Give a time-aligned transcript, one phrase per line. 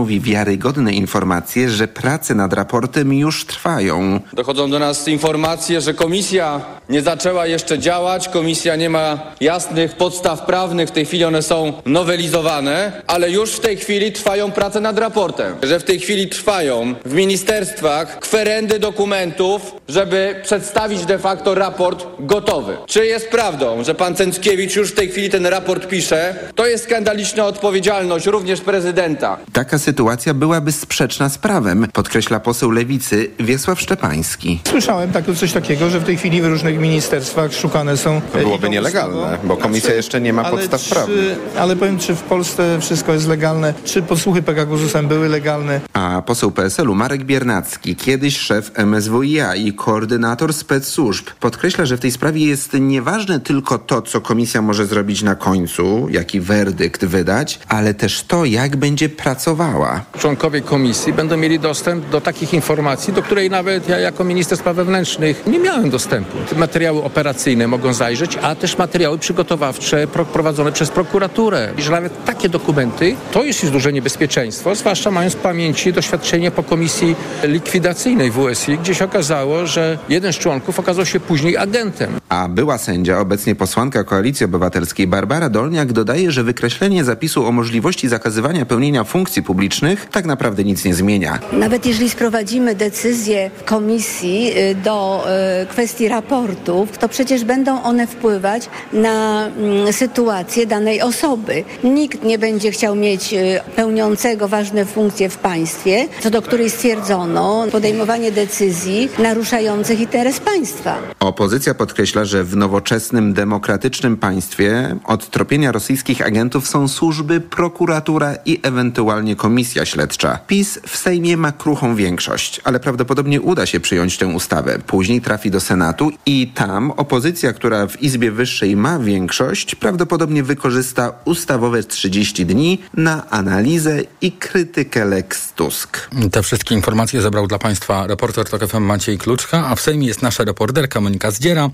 [0.00, 4.20] mówi wiarygodne informacje, że prace nad raportem już trwają.
[4.32, 10.46] Dochodzą do nas informacje, że komisja nie zaczęła jeszcze działać, komisja nie ma jasnych podstaw
[10.46, 14.98] prawnych, w tej chwili one są nowelizowane, ale już w tej chwili trwają prace nad
[14.98, 22.06] raportem, że w tej chwili trwają w ministerstwach kwerendy dokumentów, żeby przedstawić de facto raport
[22.18, 22.76] gotowy.
[22.86, 26.34] Czy jest prawdą, że pan Cęckiewicz już w tej chwili ten raport pisze?
[26.54, 29.38] To jest skandaliczna odpowiedzialność również prezydenta.
[29.52, 29.89] Taka sytuacja
[30.34, 34.60] byłaby sprzeczna z prawem, podkreśla poseł Lewicy Wiesław Szczepański.
[34.68, 38.20] Słyszałem tak, coś takiego, że w tej chwili w różnych ministerstwach szukane są...
[38.32, 41.38] To byłoby nielegalne, bo komisja Znaczy, jeszcze nie ma ale podstaw czy, prawnych.
[41.58, 43.74] Ale powiem, czy w Polsce wszystko jest legalne?
[43.84, 45.80] Czy podsłuchy Pegagusem były legalne?
[45.92, 52.00] A poseł PSL-u Marek Biernacki, kiedyś szef MSWiA i koordynator spec służb, podkreśla, że w
[52.00, 57.60] tej sprawie jest nieważne tylko to, co komisja może zrobić na końcu, jaki werdykt wydać,
[57.68, 59.79] ale też to, jak będzie pracowała.
[60.18, 64.76] Członkowie komisji będą mieli dostęp do takich informacji, do której nawet ja jako minister spraw
[64.76, 66.36] wewnętrznych nie miałem dostępu.
[66.50, 71.72] Te materiały operacyjne mogą zajrzeć, a też materiały przygotowawcze pro- prowadzone przez prokuraturę.
[71.78, 76.50] I że nawet takie dokumenty to jest już duże niebezpieczeństwo, zwłaszcza mając w pamięci doświadczenie
[76.50, 82.10] po komisji likwidacyjnej WSI, gdzie się okazało, że jeden z członków okazał się później agentem.
[82.28, 88.08] A była sędzia, obecnie posłanka Koalicji Obywatelskiej Barbara Dolniak dodaje, że wykreślenie zapisu o możliwości
[88.08, 91.38] zakazywania pełnienia funkcji publicznych tak naprawdę nic nie zmienia.
[91.52, 95.24] Nawet jeżeli sprowadzimy decyzję komisji y, do
[95.62, 101.64] y, kwestii raportów, to przecież będą one wpływać na mm, sytuację danej osoby.
[101.84, 107.66] Nikt nie będzie chciał mieć y, pełniącego ważne funkcje w państwie, co do której stwierdzono
[107.72, 110.98] podejmowanie decyzji naruszających interes państwa.
[111.20, 118.60] Opozycja podkreśla, że w nowoczesnym, demokratycznym państwie od tropienia rosyjskich agentów są służby, prokuratura i
[118.62, 120.38] ewentualnie komisja śledcza.
[120.46, 124.78] PiS w Sejmie ma kruchą większość, ale prawdopodobnie uda się przyjąć tę ustawę.
[124.86, 131.12] Później trafi do Senatu i tam opozycja, która w Izbie Wyższej ma większość, prawdopodobnie wykorzysta
[131.24, 136.10] ustawowe 30 dni na analizę i krytykę Lex Tusk.
[136.32, 140.22] Te wszystkie informacje zebrał dla Państwa reporter TOK FM Maciej Kluczka, a w Sejmie jest
[140.22, 141.70] nasza reporterka Monika Zdziera,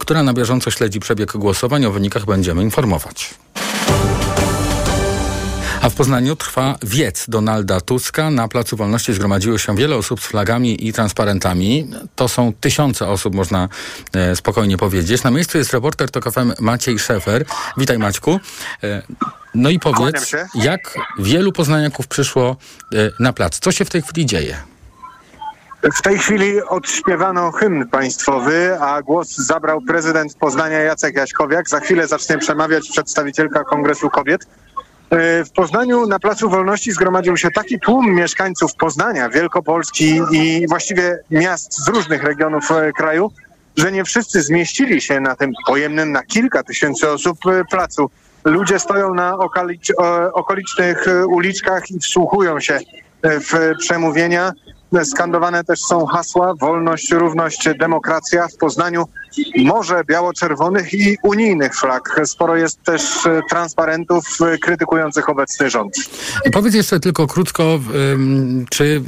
[0.00, 1.84] która na bieżąco śledzi przebieg głosowań.
[1.84, 3.34] O wynikach będziemy informować.
[5.86, 8.30] A w Poznaniu trwa wiec Donalda Tuska.
[8.30, 11.90] Na Placu Wolności zgromadziło się wiele osób z flagami i transparentami.
[12.16, 13.68] To są tysiące osób, można
[14.14, 15.22] e, spokojnie powiedzieć.
[15.22, 17.44] Na miejscu jest reporter TOK FM Maciej Szefer.
[17.76, 18.40] Witaj Maćku.
[18.84, 19.02] E,
[19.54, 22.56] no i powiedz, jak wielu poznaniaków przyszło
[22.92, 23.58] e, na plac?
[23.58, 24.56] Co się w tej chwili dzieje?
[25.82, 31.68] W tej chwili odśpiewano hymn państwowy, a głos zabrał prezydent Poznania Jacek Jaśkowiak.
[31.68, 34.46] Za chwilę zacznie przemawiać przedstawicielka Kongresu Kobiet.
[35.10, 41.18] E, W Poznaniu na Placu Wolności zgromadził się taki tłum mieszkańców Poznania, Wielkopolski i właściwie
[41.30, 43.32] miast z różnych regionów e, kraju,
[43.76, 48.10] że nie wszyscy zmieścili się na tym pojemnym na kilka tysięcy osób e, placu.
[48.44, 49.38] Ludzie stoją na
[50.32, 52.78] okolicznych uliczkach i wsłuchują się
[53.22, 54.52] w przemówienia.
[55.04, 58.48] Skandowane też są hasła wolność, równość, demokracja.
[58.48, 59.04] W Poznaniu
[59.56, 62.20] morze biało-czerwonych i unijnych flag.
[62.24, 65.94] Sporo jest też e, transparentów e, krytykujących obecny rząd.
[66.52, 67.80] Powiedz jeszcze tylko krótko,
[68.70, 69.02] czy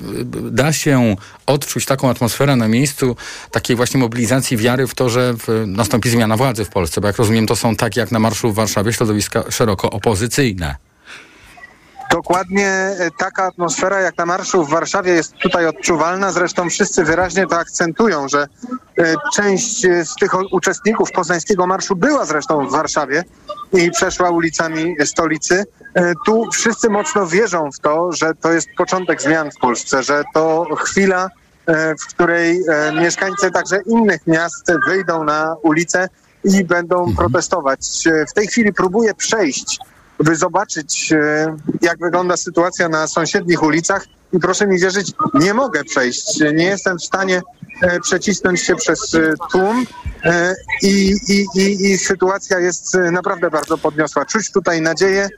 [0.51, 1.17] da się
[1.47, 3.17] odczuć taką atmosferę na miejscu
[3.51, 5.35] takiej właśnie mobilizacji wiary w to, że
[5.67, 7.01] nastąpi zmiana władzy w Polsce?
[7.01, 10.88] Bo jak rozumiem, to są tak jak na marszu w Warszawie środowiska szeroko opozycyjne.
[12.11, 16.33] Dokładnie e, taka atmosfera jak na marszu w Warszawie jest tutaj odczuwalna.
[16.33, 18.47] Zresztą wszyscy wyraźnie to akcentują, że
[18.99, 23.25] e, część e, z tych uczestników poznańskiego marszu była zresztą w Warszawie
[23.73, 25.65] i przeszła ulicami stolicy.
[26.27, 30.67] Tu wszyscy mocno wierzą w to, że to jest początek zmian w Polsce, że to
[30.77, 31.29] chwila,
[32.01, 32.61] w której
[33.01, 36.09] mieszkańcy także innych miast wyjdą na ulicę
[36.45, 38.07] i będą protestować.
[38.07, 39.79] E, W tej chwili próbuję przejść
[40.25, 44.07] by zobaczyć, e, jak wygląda sytuacja na sąsiednich ulicach.
[44.33, 46.41] I proszę mi wierzyć, nie mogę przejść.
[46.55, 47.43] Nie jestem w stanie
[47.83, 49.87] e, przecisnąć się przez e, tłum
[50.83, 54.25] i, i, i, i sytuacja jest naprawdę bardzo podniosła.
[54.25, 55.29] Czuć tutaj nadzieję,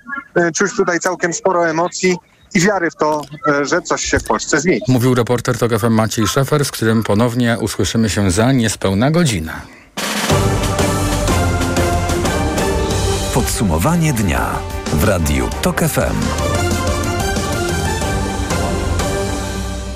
[0.54, 2.16] czuć tutaj całkiem sporo emocji
[2.54, 3.22] i wiary w to,
[3.62, 4.80] że coś się w Polsce zmieni.
[4.88, 9.79] Mówił reporter TOK FM Maciej Szefer, z którym ponownie usłyszymy się za niespełna godzinę.
[13.40, 14.58] Podsumowanie dnia
[14.92, 16.59] w Radiu TOK FM.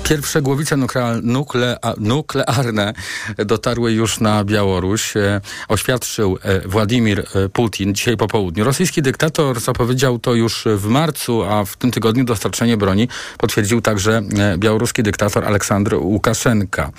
[0.09, 0.77] Pierwsze głowice
[1.21, 2.93] nuklea nuklearne
[3.37, 5.17] dotarły już na Białoruś.
[5.17, 8.63] E, oświadczył e, Władimir e, Putin dzisiaj po południu.
[8.63, 13.07] Rosyjski dyktator zapowiedział to już w marcu, a w tym tygodniu dostarczenie broni
[13.37, 14.21] potwierdził także
[14.57, 16.91] białoruski dyktator Aleksandr Łukaszenka.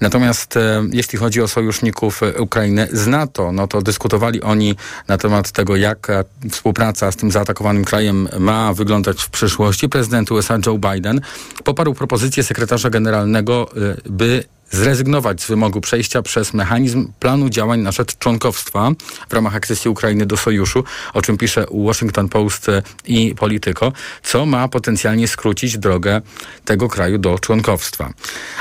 [0.00, 0.58] Natomiast
[0.92, 4.76] jeśli chodzi o sojuszników Ukrainy z NATO, no to dyskutowali oni
[5.08, 6.08] na temat tego, jak
[6.50, 9.88] współpraca z tym zaatakowanym krajem ma wyglądać w przyszłości.
[9.88, 11.20] Prezydent USA Joe Biden
[11.64, 13.68] poparł propozycję sekretarza generalnego,
[14.08, 14.42] by
[14.72, 18.90] zrezygnować z wymogu przejścia przez mechanizm planu działań na rzecz członkowstwa
[19.28, 20.84] w ramach akcesji Ukrainy do sojuszu,
[21.14, 22.66] o czym pisze Washington Post
[23.06, 23.92] i Polityko,
[24.22, 26.20] co ma potencjalnie skrócić drogę
[26.64, 28.12] tego kraju do członkowstwa.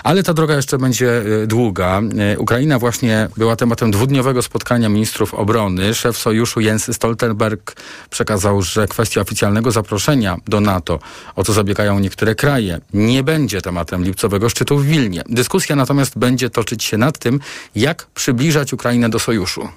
[0.03, 2.01] Ale ta droga jeszcze będzie e, długa.
[2.33, 5.93] E, Ukraina właśnie była tematem dwudniowego spotkania ministrów obrony.
[5.93, 7.75] Szef sojuszu Jens Stoltenberg
[8.09, 10.99] przekazał, że kwestia oficjalnego zaproszenia do NATO,
[11.35, 15.23] o co zabiegają niektóre kraje, nie będzie tematem lipcowego szczytu w Wilnie.
[15.29, 17.39] Dyskusja natomiast natomiast będzie toczyć się nad tym,
[17.75, 19.69] jak przybliżać Ukrainę do sojuszu.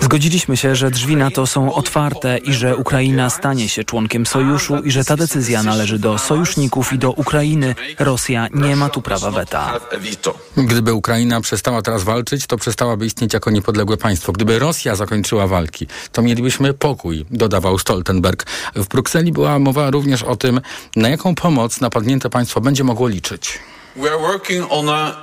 [0.00, 4.90] Zgodziliśmy się, że drzwi NATO są otwarte i że Ukraina stanie się członkiem sojuszu i
[4.90, 7.74] że ta decyzja należy do sojuszników i do Ukrainy.
[7.98, 9.80] Rosja nie ma tu prawa weta.
[10.56, 14.32] Gdyby Ukraina przestała teraz walczyć, to przestałaby istnieć jako niepodległe państwo.
[14.32, 18.46] Gdyby Rosja zakończyła walki, to mielibyśmy pokój, dodawał Stoltenberg.
[18.76, 20.60] W Brukseli była mowa również o tym,
[20.96, 23.58] na jaką pomoc napadnięte państwo będzie mogło liczyć.
[23.94, 25.21] We're working on a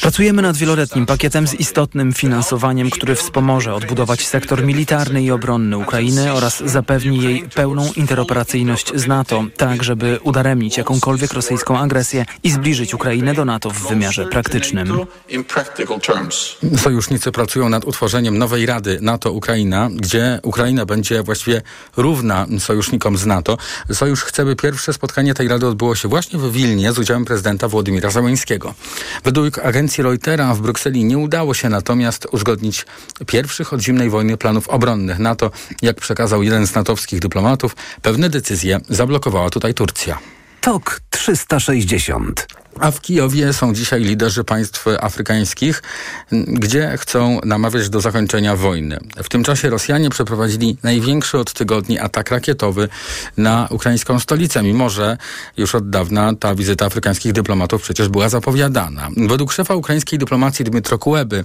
[0.00, 6.32] Pracujemy nad wieloletnim pakietem z istotnym finansowaniem, który wspomoże odbudować sektor militarny i obronny Ukrainy
[6.32, 12.94] oraz zapewni jej pełną interoperacyjność z NATO, tak żeby udaremnić jakąkolwiek rosyjską agresję i zbliżyć
[12.94, 14.98] Ukrainę do NATO w wymiarze praktycznym.
[16.76, 21.62] Sojusznicy pracują nad utworzeniem nowej Rady NATO-Ukraina, gdzie Ukraina będzie właściwie
[21.96, 23.58] równa sojusznikom z NATO.
[23.92, 27.68] Sojusz chce, by pierwsze spotkanie tej Rady odbyło się właśnie w Wilnie, z udziałem prezydenta
[27.68, 28.10] Władimira
[29.24, 32.86] Według agencji Reutera w Brukseli nie udało się natomiast uzgodnić
[33.26, 35.50] pierwszych od zimnej wojny planów obronnych NATO.
[35.82, 40.18] Jak przekazał jeden z natowskich dyplomatów, pewne decyzje zablokowała tutaj Turcja.
[40.60, 45.82] TOK 360 a w Kijowie są dzisiaj liderzy państw afrykańskich,
[46.32, 48.98] gdzie chcą namawiać do zakończenia wojny.
[49.16, 52.88] W tym czasie Rosjanie przeprowadzili największy od tygodni atak rakietowy
[53.36, 55.16] na ukraińską stolicę, mimo że
[55.56, 59.08] już od dawna ta wizyta afrykańskich dyplomatów przecież była zapowiadana.
[59.16, 61.44] Według szefa ukraińskiej dyplomacji Dmytro Kuleby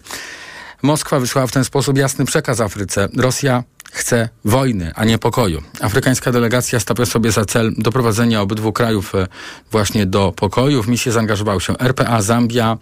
[0.84, 3.10] Moskwa wysłała w ten sposób jasny przekaz Afryce.
[3.18, 3.64] Rosja
[3.94, 5.62] chce wojny, a nie pokoju.
[5.82, 9.28] Afrykańska delegacja stawia sobie za cel doprowadzenia obydwu krajów e,
[9.72, 10.84] właśnie do pokoju.
[10.84, 12.78] W misję zaangażował się RPA, Zambia,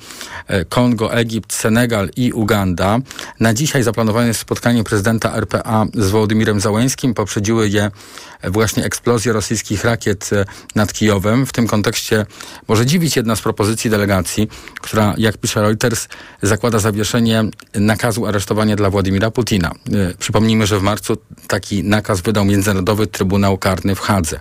[0.48, 3.00] e, Kongo, Egipt, Senegal i Uganda.
[3.40, 7.14] Na dzisiaj zaplanowane jest spotkanie prezydenta RPA z Wołodymirem Załęskim.
[7.14, 7.92] Poprzedziły je
[8.44, 11.46] właśnie eksplozje rosyjskich rakiet e, nad Kijowem.
[11.46, 12.26] W tym kontekście
[12.68, 14.48] może dziwić jedna z propozycji delegacji,
[14.82, 16.08] która, jak pisze Reuters,
[16.42, 17.44] zakłada zawieszenie
[17.74, 19.72] nakazu aresztowania dla Władimira Putina.
[20.20, 21.18] Przypomnijmy, że w marcu marcu
[21.48, 24.40] taki nakaz wydał Międzynarodowy Trybunał Karny w Hadze.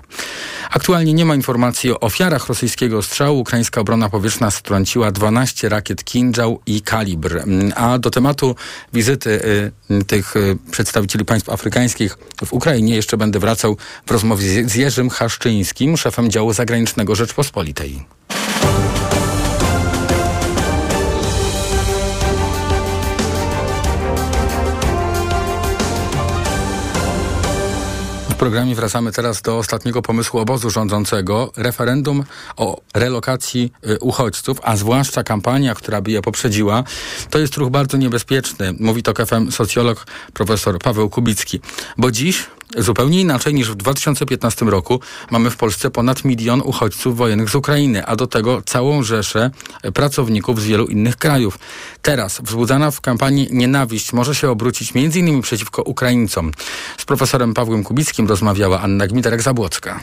[0.71, 3.41] Aktualnie nie ma informacji o ofiarach rosyjskiego strzału.
[3.41, 7.45] Ukraińska obrona powietrzna strąciła 12 rakiet Kinżał i Kalibr.
[7.75, 8.57] A do tematu
[8.93, 9.31] wizyty
[9.91, 13.77] y, tych y, przedstawicieli państw afrykańskich w Ukrainie jeszcze będę wracał
[14.07, 18.05] w rozmowie z Jerzym Haszczyńskim, szefem działu zagranicznego Rzeczpospolitej.
[28.41, 31.53] Programie wracamy teraz do ostatniego pomysłu obozu rządzącego.
[31.57, 32.25] Referendum
[32.57, 36.85] o relokacji y, uchodźców, a zwłaszcza kampania, która by je poprzedziła.
[37.31, 41.61] To jest ruch bardzo niebezpieczny, mówi to KFM socjolog profesor Paweł Kubicki.
[41.97, 42.47] Bo dziś
[42.77, 45.01] Zupełnie inaczej niż w 2015 roku
[45.31, 49.51] mamy w Polsce ponad milion uchodźców wojennych z Ukrainy, a do tego całą rzeszę
[49.95, 51.59] pracowników z wielu innych krajów.
[52.03, 55.43] Teraz wzbudzana w kampanii nienawiść może się obrócić m.in.
[55.43, 56.53] przeciwko Ukraińcom.
[56.99, 59.95] Z profesorem Pawłem Kubickim rozmawiała Anna Gmitarek-Zabłocka.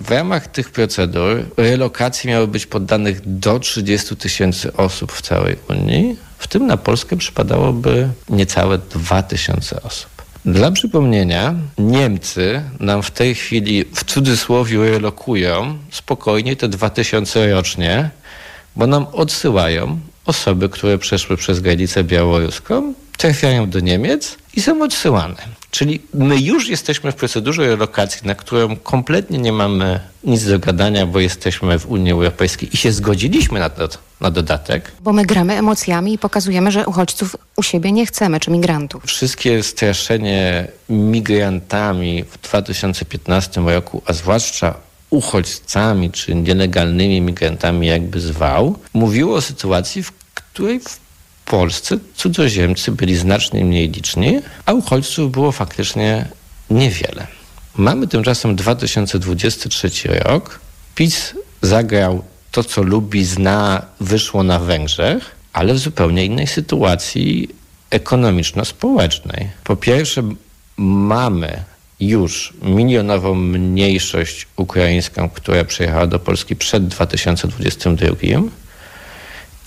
[0.00, 6.16] W ramach tych procedur relokacji miały być poddanych do 30 tysięcy osób w całej Unii,
[6.38, 10.15] w tym na Polskę przypadałoby niecałe 2 tysiące osób.
[10.46, 18.10] Dla przypomnienia, Niemcy nam w tej chwili w cudzysłowie relokują spokojnie te 2000 rocznie,
[18.76, 25.36] bo nam odsyłają osoby, które przeszły przez granicę białoruską, trafiają do Niemiec i są odsyłane.
[25.70, 31.06] Czyli my już jesteśmy w procedurze relokacji, na którą kompletnie nie mamy nic do gadania,
[31.06, 33.88] bo jesteśmy w Unii Europejskiej i się zgodziliśmy na, to,
[34.20, 34.92] na dodatek.
[35.00, 39.04] Bo my gramy emocjami i pokazujemy, że uchodźców u siebie nie chcemy, czy migrantów.
[39.04, 44.74] Wszystkie straszenie migrantami w 2015 roku, a zwłaszcza
[45.10, 51.05] uchodźcami czy nielegalnymi migrantami jakby zwał, mówiło o sytuacji, w której w
[51.46, 56.28] Polsce cudzoziemcy byli znacznie mniej liczni, a uchodźców było faktycznie
[56.70, 57.26] niewiele.
[57.76, 60.60] Mamy tymczasem 2023 rok.
[60.94, 67.48] PiS zagrał to, co lubi, zna, wyszło na Węgrzech, ale w zupełnie innej sytuacji
[67.90, 69.48] ekonomiczno-społecznej.
[69.64, 70.22] Po pierwsze,
[70.76, 71.62] mamy
[72.00, 78.06] już milionową mniejszość ukraińską, która przyjechała do Polski przed 2022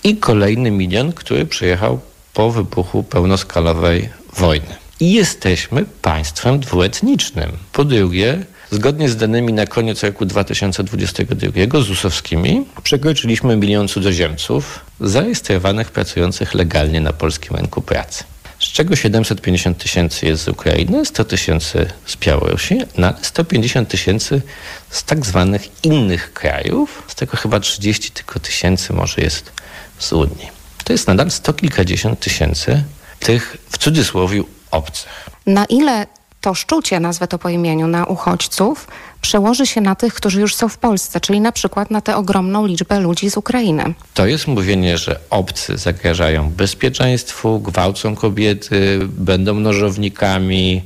[0.04, 2.00] i kolejny milion, który przyjechał
[2.34, 4.76] po wybuchu pełnoskalowej wojny.
[5.00, 7.50] I jesteśmy państwem dwuetnicznym.
[7.72, 16.54] Po drugie, zgodnie z danymi na koniec roku 2022 ZUS-owskimi przekroczyliśmy milion cudzoziemców zarejestrowanych pracujących
[16.54, 18.24] legalnie na polskim rynku pracy
[18.60, 24.42] z czego 750 tysięcy jest z Ukrainy, 100 tysięcy z Białorusi, no ale 150 tysięcy
[24.90, 29.52] z tak zwanych innych krajów, z tego chyba 30 tylko tysięcy może jest
[30.00, 30.48] z Unii.
[30.84, 32.84] To jest nadal sto kilkadziesiąt tysięcy
[33.20, 35.30] tych w cudzysłowie obcych.
[35.46, 36.06] Na ile
[36.40, 38.88] to szczucie, nazwę to po imieniu, na uchodźców
[39.20, 42.66] przełoży się na tych, którzy już są w Polsce, czyli na przykład na tę ogromną
[42.66, 43.94] liczbę ludzi z Ukrainy.
[44.14, 50.82] To jest mówienie, że obcy zagrażają bezpieczeństwu, gwałcą kobiety, będą nożownikami,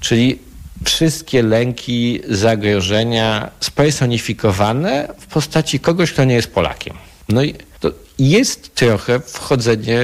[0.00, 0.38] czyli
[0.84, 6.96] wszystkie lęki, zagrożenia spersonifikowane w postaci kogoś, kto nie jest Polakiem.
[7.28, 10.00] No i to jest trochę wchodzenie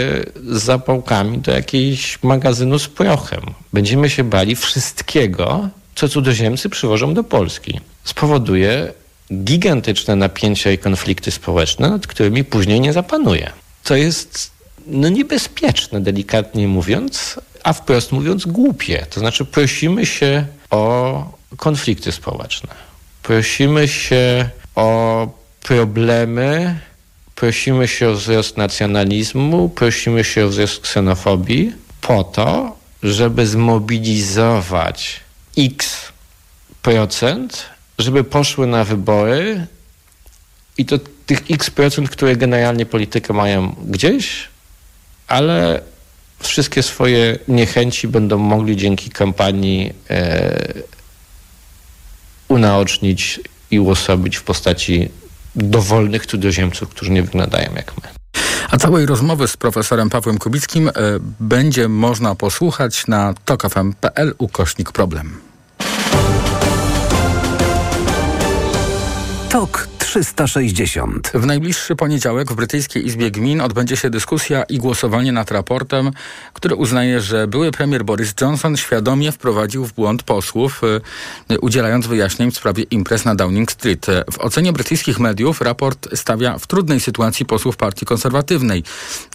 [0.48, 3.40] z zapałkami do jakiegoś magazynu z prochem.
[3.72, 7.80] Będziemy się bali wszystkiego, co cudzoziemcy przywożą do Polski.
[8.04, 8.92] Spowoduje
[9.32, 13.52] gigantyczne napięcia i konflikty społeczne, nad którymi później nie zapanuje.
[13.84, 14.50] To jest
[14.86, 19.06] no, niebezpieczne, delikatnie mówiąc, a wprost mówiąc głupie.
[19.10, 22.68] To znaczy prosimy się o konflikty społeczne.
[23.22, 25.28] Prosimy się o
[25.62, 26.78] problemy,
[27.36, 35.20] prosimy się o wzrost nacjonalizmu, prosimy się o wzrost ksenofobii po to, żeby zmobilizować
[35.58, 35.96] x
[36.82, 37.66] procent,
[37.98, 39.66] żeby poszły na wybory
[40.78, 44.48] i to tych x procent, które generalnie politykę mają gdzieś,
[45.28, 45.82] ale
[46.38, 50.74] wszystkie swoje niechęci będą mogli dzięki kampanii e,
[52.48, 53.40] unaocznić
[53.70, 55.08] i uosobić w postaci
[55.56, 58.08] dowolnych cudzoziemców, którzy nie wyglądają jak my.
[58.70, 60.92] A całej rozmowy z profesorem Pawłem Kubickim y,
[61.40, 65.40] będzie można posłuchać na tokafm.pl ukośnik problem.
[69.48, 71.30] Tok 360.
[71.34, 76.10] W najbliższy poniedziałek w Brytyjskiej Izbie Gmin odbędzie się dyskusja i głosowanie nad raportem,
[76.52, 80.80] który uznaje, że były premier Boris Johnson świadomie wprowadził w błąd posłów,
[81.50, 84.06] y, udzielając wyjaśnień w sprawie imprez na Downing Street.
[84.32, 88.84] W ocenie brytyjskich mediów raport stawia w trudnej sytuacji posłów partii konserwatywnej.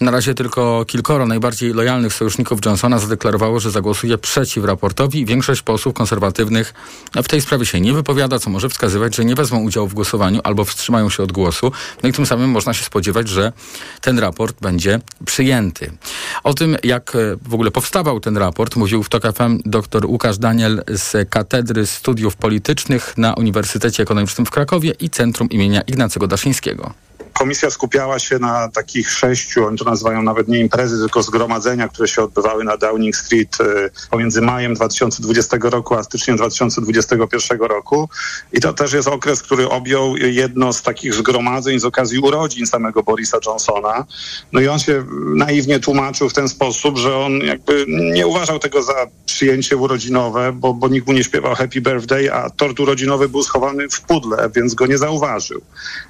[0.00, 5.26] Na razie tylko kilkoro najbardziej lojalnych sojuszników Johnsona zadeklarowało, że zagłosuje przeciw raportowi.
[5.26, 6.74] Większość posłów konserwatywnych
[7.14, 10.40] w tej sprawie się nie wypowiada, co może wskazywać, że nie wezmą udziału w głosowaniu
[10.44, 11.72] albo wstrzymają się od głosu.
[12.02, 13.52] No i tym samym można się spodziewać, że
[14.00, 15.92] ten raport będzie przyjęty.
[16.44, 20.38] O tym, jak e, w ogóle powstawał ten raport, mówił w TOK FM dr Łukasz
[20.38, 26.94] Daniel z Katedry Studiów Politycznych na Uniwersytecie Ekonomicznym w Krakowie i Centrum imienia Ignacego Daszyńskiego
[27.42, 32.08] komisja skupiała się na takich sześciu, oni to nazywają nawet nie imprezy, tylko zgromadzenia, które
[32.08, 38.08] się odbywały na Downing Street y, pomiędzy majem 2020 roku a styczniem 2021 roku.
[38.52, 43.02] I to też jest okres, który objął jedno z takich zgromadzeń z okazji urodzin samego
[43.02, 44.04] Borisa Johnsona.
[44.52, 48.82] No i on się naiwnie tłumaczył w ten sposób, że on jakby nie uważał tego
[48.82, 53.42] za przyjęcie urodzinowe, bo, bo nikt mu nie śpiewał Happy Birthday, a tort urodzinowy był
[53.42, 55.60] schowany w pudle, więc go nie zauważył.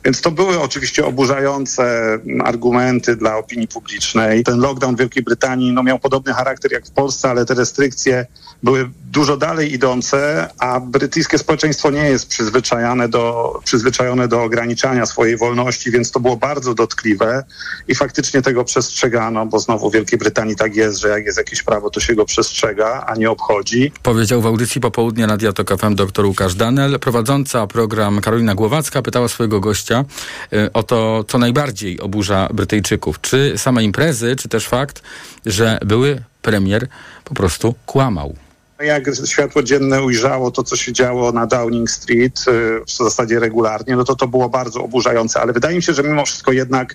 [0.05, 4.45] Więc to były oczywiście oburzające argumenty dla opinii publicznej.
[4.45, 8.27] Ten lockdown w Wielkiej Brytanii no, miał podobny charakter jak w Polsce, ale te restrykcje
[8.63, 15.37] były dużo dalej idące, a brytyjskie społeczeństwo nie jest przyzwyczajone do, przyzwyczajone do ograniczania swojej
[15.37, 17.45] wolności, więc to było bardzo dotkliwe
[17.89, 21.63] i faktycznie tego przestrzegano, bo znowu w Wielkiej Brytanii tak jest, że jak jest jakieś
[21.63, 23.93] prawo, to się go przestrzega, a nie obchodzi.
[24.03, 26.99] Powiedział w audycji popołudnia na Tok FM dr Łukasz Danel.
[26.99, 30.05] Prowadząca program Karolina Głowacka pytała swojego gościa
[30.53, 33.21] y, o to, co najbardziej oburza Brytyjczyków.
[33.21, 35.03] Czy same imprezy, czy też fakt,
[35.47, 36.89] że były premier
[37.25, 38.35] po prostu kłamał
[38.83, 43.97] jak światło dzienne ujrzało to, co się działo na Downing Street y, w zasadzie regularnie,
[43.97, 45.41] no to to było bardzo oburzające.
[45.41, 46.95] Ale wydaje mi się, że mimo wszystko jednak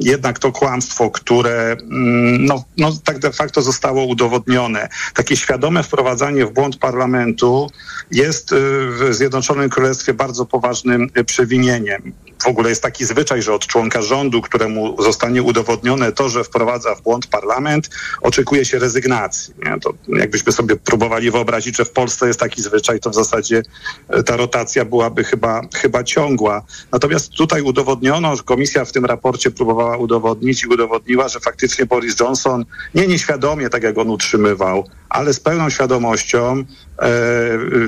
[0.00, 4.88] jednak to kłamstwo, które mm, no, no, tak de facto zostało udowodnione.
[5.14, 7.70] Takie świadome wprowadzanie w błąd parlamentu
[8.10, 8.54] jest
[8.88, 12.12] w Zjednoczonym Królestwie bardzo poważnym przewinieniem.
[12.42, 16.94] W ogóle jest taki zwyczaj, że od członka rządu, któremu zostanie udowodnione to, że wprowadza
[16.94, 17.90] w błąd parlament,
[18.20, 19.54] oczekuje się rezygnacji.
[19.64, 19.80] Nie?
[19.80, 23.62] To jakbyśmy sobie próbowali wyobrazić, że w Polsce jest taki zwyczaj, to w zasadzie
[24.08, 26.62] e, ta rotacja byłaby chyba, chyba ciągła.
[26.92, 32.20] Natomiast tutaj udowodniono, że komisja w tym raporcie próbowała udowodnić i udowodniła, że faktycznie Boris
[32.20, 32.64] Johnson
[32.94, 36.64] nie nieświadomie, tak jak on utrzymywał, ale z pełną świadomością,
[36.98, 37.08] e,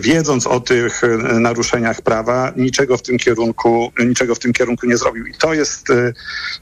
[0.01, 1.09] wiedząc o tych e,
[1.41, 5.27] naruszeniach prawa, niczego w tym kierunku, niczego w tym kierunku nie zrobił.
[5.27, 6.13] I to jest, e,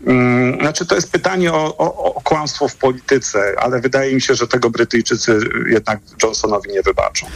[0.06, 4.34] mm, znaczy to jest pytanie o, o, o kłamstwo w polityce, ale wydaje mi się,
[4.34, 5.38] że tego Brytyjczycy
[5.70, 7.26] jednak Johnsonowi nie wybaczą.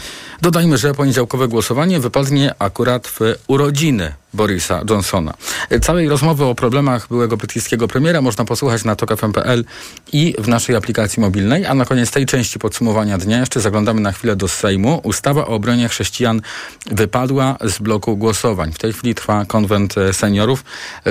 [0.43, 5.35] Dodajmy, że poniedziałkowe głosowanie wypadnie akurat w urodziny Borisa Johnsona.
[5.83, 9.64] Całej rozmowy o problemach byłego brytyjskiego premiera można posłuchać na tokafm.pl
[10.12, 14.12] i w naszej aplikacji mobilnej, a na koniec tej części podsumowania dnia jeszcze zaglądamy na
[14.12, 15.00] chwilę do Sejmu.
[15.04, 16.40] Ustawa o obronie chrześcijan
[16.87, 18.73] wypadła z bloku głosowań.
[18.73, 20.64] W tej chwili trwa konwent seniorów,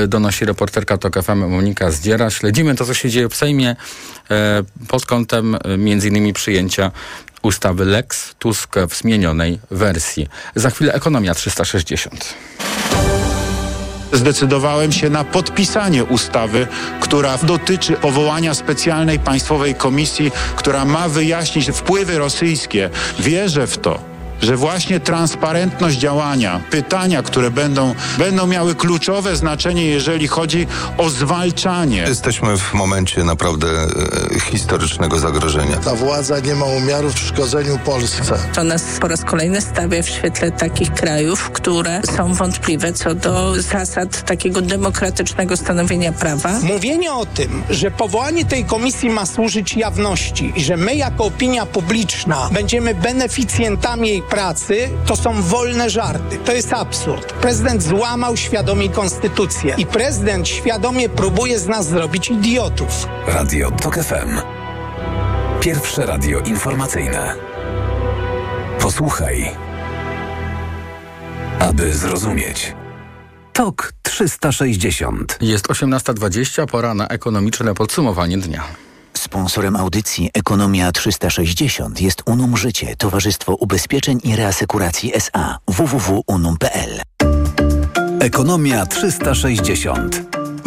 [0.08, 2.30] donosi reporterka TOK FM Monika Zdziera.
[2.30, 3.76] Śledzimy to, co się dzieje w Sejmie
[4.32, 5.60] e, pod kątem e,
[6.08, 6.92] innymi przyjęcia
[7.42, 10.28] ustawy Lex Tusk w zmienionej wersji.
[10.56, 12.34] Za chwilę ekonomia 360
[14.14, 16.68] zdecydowałem się na podpisanie ustawy,
[17.00, 22.90] która dotyczy powołania specjalnej państwowej komisji, która ma wyjaśnić wpływy rosyjskie.
[23.20, 24.11] Wierzę w to
[24.42, 30.68] że właśnie transparentność działania, pytania, które będą, będą miały kluczowe znaczenie, jeżeli chodzi
[30.98, 32.06] o zwalczanie.
[32.08, 35.78] Jesteśmy w momencie naprawdę e, historycznego zagrożenia.
[35.78, 38.34] Ta władza nie ma umiarów w szkodzeniu Polsce.
[38.54, 43.62] To nas po raz kolejny stawia w świetle takich krajów, które są wątpliwe co do
[43.62, 46.60] zasad takiego demokratycznego stanowienia prawa.
[46.64, 51.66] Mówienie o tym, że powołanie tej komisji ma służyć jawności i że my jako opinia
[51.66, 56.38] publiczna będziemy beneficjentami jej pracy to są wolne żarty.
[56.38, 57.34] To jest absurd.
[57.34, 63.08] Prezydent złamał świadomie konstytucję i prezydent świadomie próbuje z nas zrobić idiotów.
[63.28, 64.42] Radio TOK FM.
[65.60, 67.36] Pierwsze radio informacyjne.
[68.80, 69.52] Posłuchaj,
[71.60, 72.74] aby zrozumieć.
[73.54, 75.38] TOK 360.
[75.42, 78.64] Jest 18.20, pora na ekonomiczne podsumowanie dnia.
[79.22, 87.02] Sponsorem audycji Ekonomia 360 jest Unum Życie, Towarzystwo Ubezpieczeń i Reasekuracji SA www.unum.pl.
[88.20, 90.22] Ekonomia 360.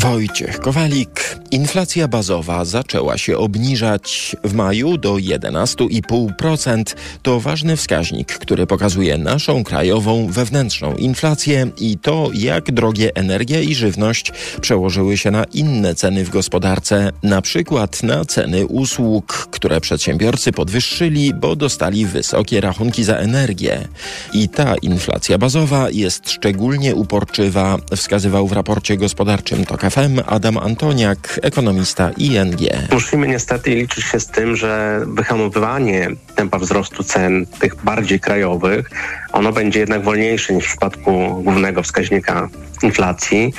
[0.05, 1.38] Wojciech Kowalik.
[1.51, 6.83] Inflacja bazowa zaczęła się obniżać w maju do 11,5%.
[7.23, 13.75] To ważny wskaźnik, który pokazuje naszą krajową wewnętrzną inflację i to, jak drogie energia i
[13.75, 20.53] żywność przełożyły się na inne ceny w gospodarce, na przykład na ceny usług, które przedsiębiorcy
[20.53, 23.88] podwyższyli, bo dostali wysokie rachunki za energię.
[24.33, 31.41] I ta inflacja bazowa jest szczególnie uporczywa, wskazywał w raporcie gospodarczym TOK FM Adam Antoniak,
[31.43, 32.61] ekonomista ING.
[32.93, 38.91] Musimy niestety liczyć się z tym, że wyhamowywanie tempa wzrostu cen tych bardziej krajowych,
[39.33, 42.49] ono będzie jednak wolniejsze niż w przypadku głównego wskaźnika
[42.83, 43.53] inflacji,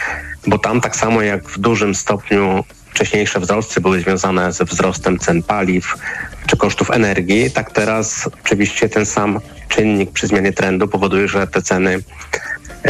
[0.48, 5.44] bo tam tak samo jak w dużym stopniu wcześniejsze wzrosty były związane ze wzrostem cen
[5.44, 5.96] paliw
[6.48, 11.62] czy kosztów energii, tak teraz oczywiście ten sam czynnik przy zmianie trendu powoduje, że te
[11.62, 12.00] ceny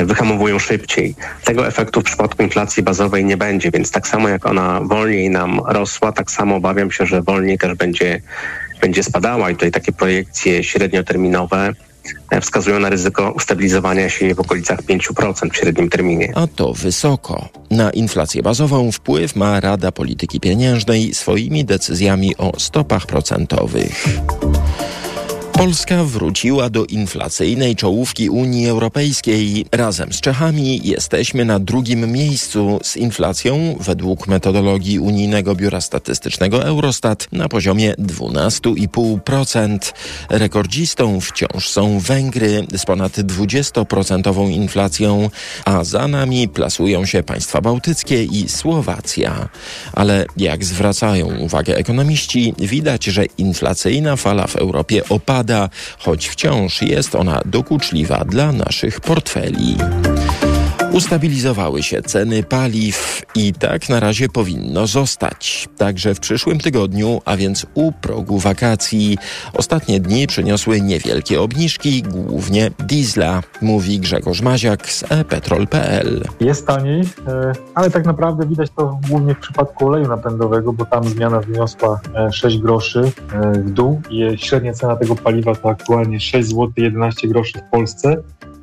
[0.04, 1.16] wyhamowują szybciej.
[1.44, 5.62] Tego efektu w przypadku inflacji bazowej nie będzie, więc tak samo jak ona wolniej nam
[5.66, 8.22] rosła, tak samo obawiam się, że wolniej też będzie,
[8.82, 11.74] będzie spadała i tutaj takie projekcje średnioterminowe
[12.32, 16.34] e, wskazują na ryzyko ustabilizowania się w okolicach 5% w średnim terminie.
[16.36, 17.50] A to wysoko.
[17.72, 24.06] Na inflację bazową wpływ ma Rada Polityki Pieniężnej swoimi decyzjami o stopach procentowych.
[25.58, 29.66] Polska wróciła do inflacyjnej czołówki Unii Europejskiej.
[29.72, 37.28] Razem z Czechami jesteśmy na drugim miejscu z inflacją według metodologii Unijnego Biura Statystycznego Eurostat
[37.32, 39.94] na poziomie 12,5%.
[40.30, 45.30] Rekordzistą wciąż są Węgry z ponad 20% inflacją,
[45.66, 49.50] a za nami plasują się państwa bałtyckie i Słowacja.
[49.94, 55.45] Ale jak zwracają uwagę ekonomiści, widać, że inflacyjna fala w Europie opada
[55.98, 59.78] choć wciąż jest ona dokuczliwa dla naszych portfeli.
[60.96, 65.70] Ustabilizowały się ceny paliw i tak na razie powinno zostać.
[65.78, 69.18] Także w przyszłym tygodniu, a więc u progu wakacji.
[69.54, 76.24] Ostatnie dni przyniosły niewielkie obniżki, głównie diesla, mówi Grzegorz Maziak z epetrol.pl.
[76.40, 81.04] Jest taniej, e, ale tak naprawdę widać to głównie w przypadku oleju napędowego, bo tam
[81.04, 82.00] zmiana wyniosła
[82.32, 86.72] 6 e, groszy e, w dół i średnia cena tego paliwa to aktualnie 6 zł
[86.78, 88.18] 11 groszy w Polsce.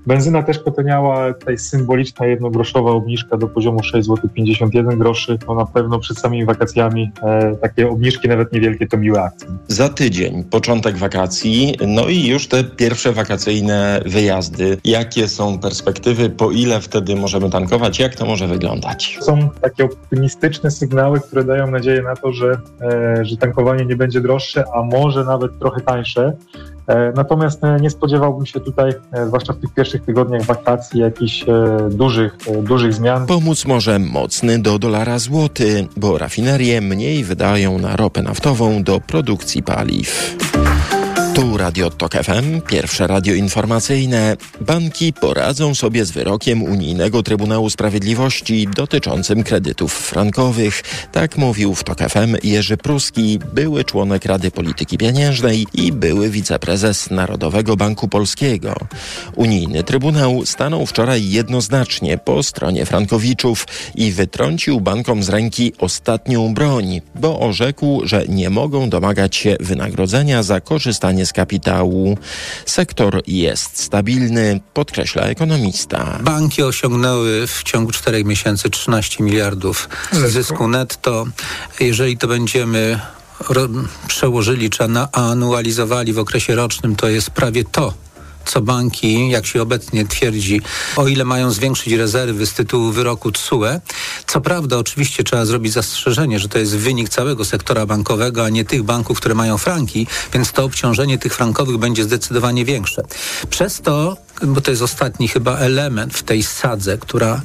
[0.06, 5.38] Benzyna też potaniała, tutaj symboliczna jednogroszowa obniżka do poziomu 6,51 zł groszy.
[5.46, 9.48] To na pewno przed samymi wakacjami e, takie obniżki nawet niewielkie to miłe akcje.
[9.68, 14.78] Za tydzień początek wakacji, no i już te pierwsze wakacyjne wyjazdy.
[14.84, 19.18] Jakie są perspektywy, po ile wtedy możemy tankować, jak to może wyglądać?
[19.20, 24.20] Są takie optymistyczne sygnały, które dają nadzieję na to, że, e, że tankowanie nie będzie
[24.20, 26.36] droższe, a może nawet trochę tańsze.
[26.86, 31.44] E, natomiast e, nie spodziewałbym się tutaj, e, zwłaszcza w tych pierwszych tygodniach wakacji, jakichś
[31.90, 33.26] dużych, dużych zmian.
[33.26, 39.62] Pomóc może mocny do dolara złoty, bo rafinerie mniej wydają na ropę naftową do produkcji
[39.62, 40.36] paliw.
[41.34, 44.36] Tu Radio Tok FM, pierwsze radio informacyjne.
[44.60, 50.82] Banki poradzą sobie z wyrokiem Unijnego Trybunału Sprawiedliwości dotyczącym kredytów frankowych.
[51.12, 57.10] Tak mówił w Tok FM Jerzy Pruski, były członek Rady Polityki Pieniężnej i były wiceprezes
[57.10, 58.74] Narodowego Banku Polskiego.
[59.36, 67.00] Unijny Trybunał stanął wczoraj jednoznacznie po stronie frankowiczów i wytrącił bankom z ręki ostatnią broń,
[67.14, 70.60] bo orzekł, że nie mogą domagać się wynagrodzenia za
[71.22, 72.18] korzystanie z kapitału.
[72.66, 76.18] Sektor jest stabilny, podkreśla ekonomista.
[76.22, 81.26] Banki osiągnęły w ciągu czterech miesięcy 13 miliardów zysku netto.
[81.80, 83.00] Jeżeli to będziemy
[84.08, 87.94] przełożyli czy anualizowali w okresie rocznym, to jest prawie to,
[88.44, 90.60] co banki, jak się obecnie twierdzi,
[90.96, 93.80] o ile mają zwiększyć rezerwy z tytułu wyroku TSUE.
[94.26, 98.64] Co prawda, oczywiście trzeba zrobić zastrzeżenie, że to jest wynik całego sektora bankowego, a nie
[98.64, 103.02] tych banków, które mają franki, więc to obciążenie tych frankowych będzie zdecydowanie większe.
[103.50, 107.40] Przez to bo to jest ostatni chyba element w tej sadze, która,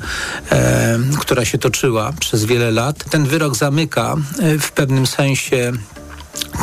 [0.52, 3.10] e, która się toczyła przez wiele lat.
[3.10, 5.72] Ten wyrok zamyka e, w pewnym sensie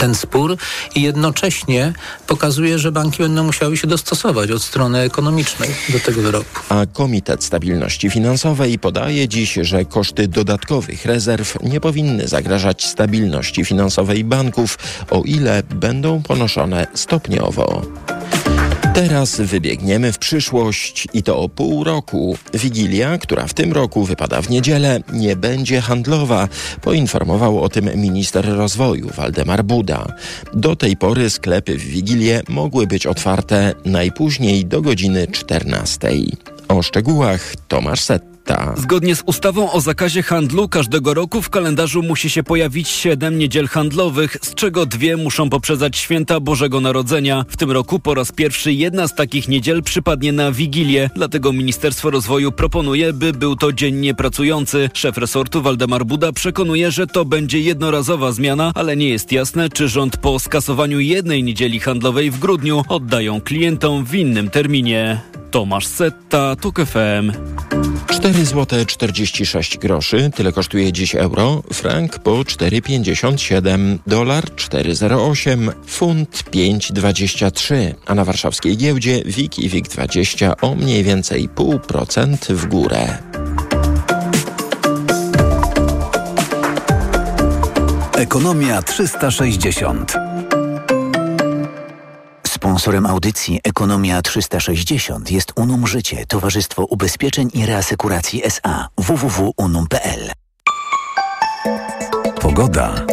[0.01, 0.57] ten spór
[0.95, 1.93] i jednocześnie
[2.27, 6.61] pokazuje, że banki będą musiały się dostosować od strony ekonomicznej do tego wyroku.
[6.69, 14.25] A Komitet Stabilności Finansowej podaje dziś, że koszty dodatkowych rezerw nie powinny zagrażać stabilności finansowej
[14.25, 14.79] banków,
[15.11, 17.83] o ile będą ponoszone stopniowo.
[18.95, 22.37] Teraz wybiegniemy w przyszłość i to o pół roku.
[22.55, 26.49] Wigilia, która w tym roku wypada w niedzielę, nie będzie handlowa,
[26.83, 30.07] poinformował o tym minister rozwoju Waldemar Buda.
[30.53, 36.11] Do tej pory sklepy w Wigilię mogły być otwarte najpóźniej do godziny 14.
[36.69, 38.34] O szczegółach Tomasz Set.
[38.77, 43.69] Zgodnie z ustawą o zakazie handlu każdego roku w kalendarzu musi się pojawić siedem niedziel
[43.69, 47.45] handlowych, z czego dwie muszą poprzedzać święta Bożego Narodzenia.
[47.49, 52.11] W tym roku po raz pierwszy jedna z takich niedziel przypadnie na Wigilię, dlatego Ministerstwo
[52.11, 54.91] Rozwoju proponuje, by był to dzień niepracujący.
[54.95, 59.89] Szef resortu Waldemar Buda przekonuje, że to będzie jednorazowa zmiana, ale nie jest jasne, czy
[59.89, 65.21] rząd po skasowaniu jednej niedzieli handlowej w grudniu oddają klientom w innym terminie.
[65.51, 67.33] Tomasz Setta, TOK FM.
[68.15, 77.95] 4 zł 46 groszy, tyle kosztuje dziś euro, frank po 4,57, dolar 4,08, funt 5,23,
[78.07, 83.19] a na warszawskiej giełdzie WIG i WIG20 o mniej więcej 0,5% w górę.
[88.17, 90.34] Ekonomia 360.
[92.75, 100.31] Sponsorem audycji Ekonomia 360 jest Unum Życie, Towarzystwo Ubezpieczeń i Reasekuracji SA www.unum.pl.
[102.41, 103.07] Pogoda.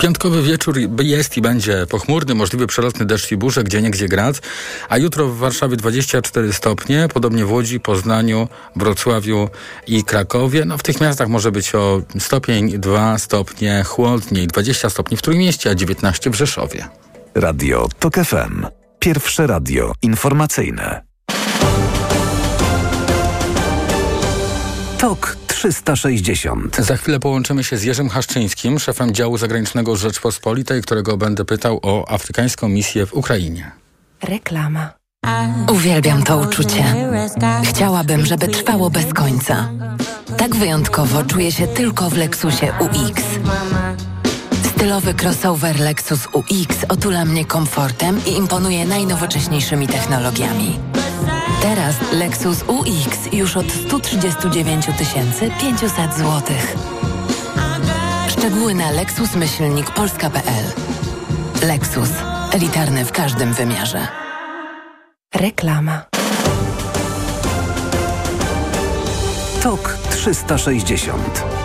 [0.00, 4.40] Piątkowy wieczór jest i będzie pochmurny, możliwy przelotny deszcz i burze, gdzie niegdzie grad,
[4.88, 9.48] a jutro w Warszawie 24 stopnie, podobnie w Łodzi, Poznaniu, Wrocławiu
[9.86, 10.64] i Krakowie.
[10.64, 15.70] No w tych miastach może być o stopień, 2 stopnie chłodniej, 20 stopni w Trójmieście,
[15.70, 16.88] a 19 w Rzeszowie.
[17.34, 18.83] Radio TOK FM.
[19.04, 21.02] Pierwsze radio informacyjne.
[24.98, 26.76] TOK 360.
[26.76, 32.10] Za chwilę połączymy się z Jerzym Haszczyńskim, szefem działu zagranicznego Rzeczpospolitej, którego będę pytał o
[32.10, 33.70] afrykańską misję w Ukrainie.
[34.22, 34.90] Reklama.
[35.72, 36.84] Uwielbiam to uczucie.
[37.64, 39.70] Chciałabym, żeby trwało bez końca.
[40.36, 43.22] Tak wyjątkowo czuję się tylko w Lexusie UX.
[44.84, 50.78] Stylowy crossover Lexus UX otula mnie komfortem i imponuje najnowocześniejszymi technologiami.
[51.62, 54.86] Teraz Lexus UX już od 139
[55.60, 56.42] 500 zł.
[58.28, 60.64] Szczegóły na lexusmyślnikpolska.pl
[61.62, 62.10] Lexus.
[62.52, 64.08] Elitarny w każdym wymiarze.
[65.34, 66.02] Reklama.
[69.62, 71.63] Tok 360.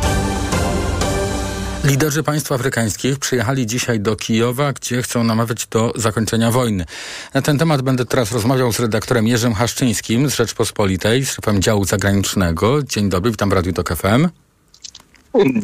[1.89, 6.85] Liderzy państw afrykańskich przyjechali dzisiaj do Kijowa, gdzie chcą namawiać do zakończenia wojny.
[7.33, 11.85] Na ten temat będę teraz rozmawiał z redaktorem Jerzym Haszczyńskim z Rzeczpospolitej, z szefem działu
[11.85, 12.83] zagranicznego.
[12.83, 14.27] Dzień dobry, witam Radio Tok FM.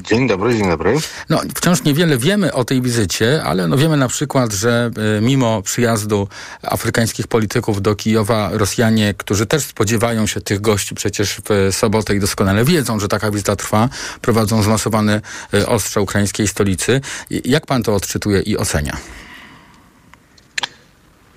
[0.10, 0.98] Dzień dobry, dzień dobry.
[1.30, 5.62] No, wciąż niewiele wiemy o tej wizycie, ale no wiemy na przykład, że y, mimo
[5.62, 6.28] przyjazdu
[6.64, 12.20] afrykańskich polityków do Kijowa, Rosjanie, którzy też spodziewają się tych gości przecież w sobotę i
[12.20, 13.90] doskonale wiedzą, że taka wizyta trwa,
[14.22, 15.22] prowadzą zmasowany
[15.54, 17.02] y, ostrze ukraińskiej stolicy.
[17.30, 18.98] Jak pan to odczytuje i ocenia?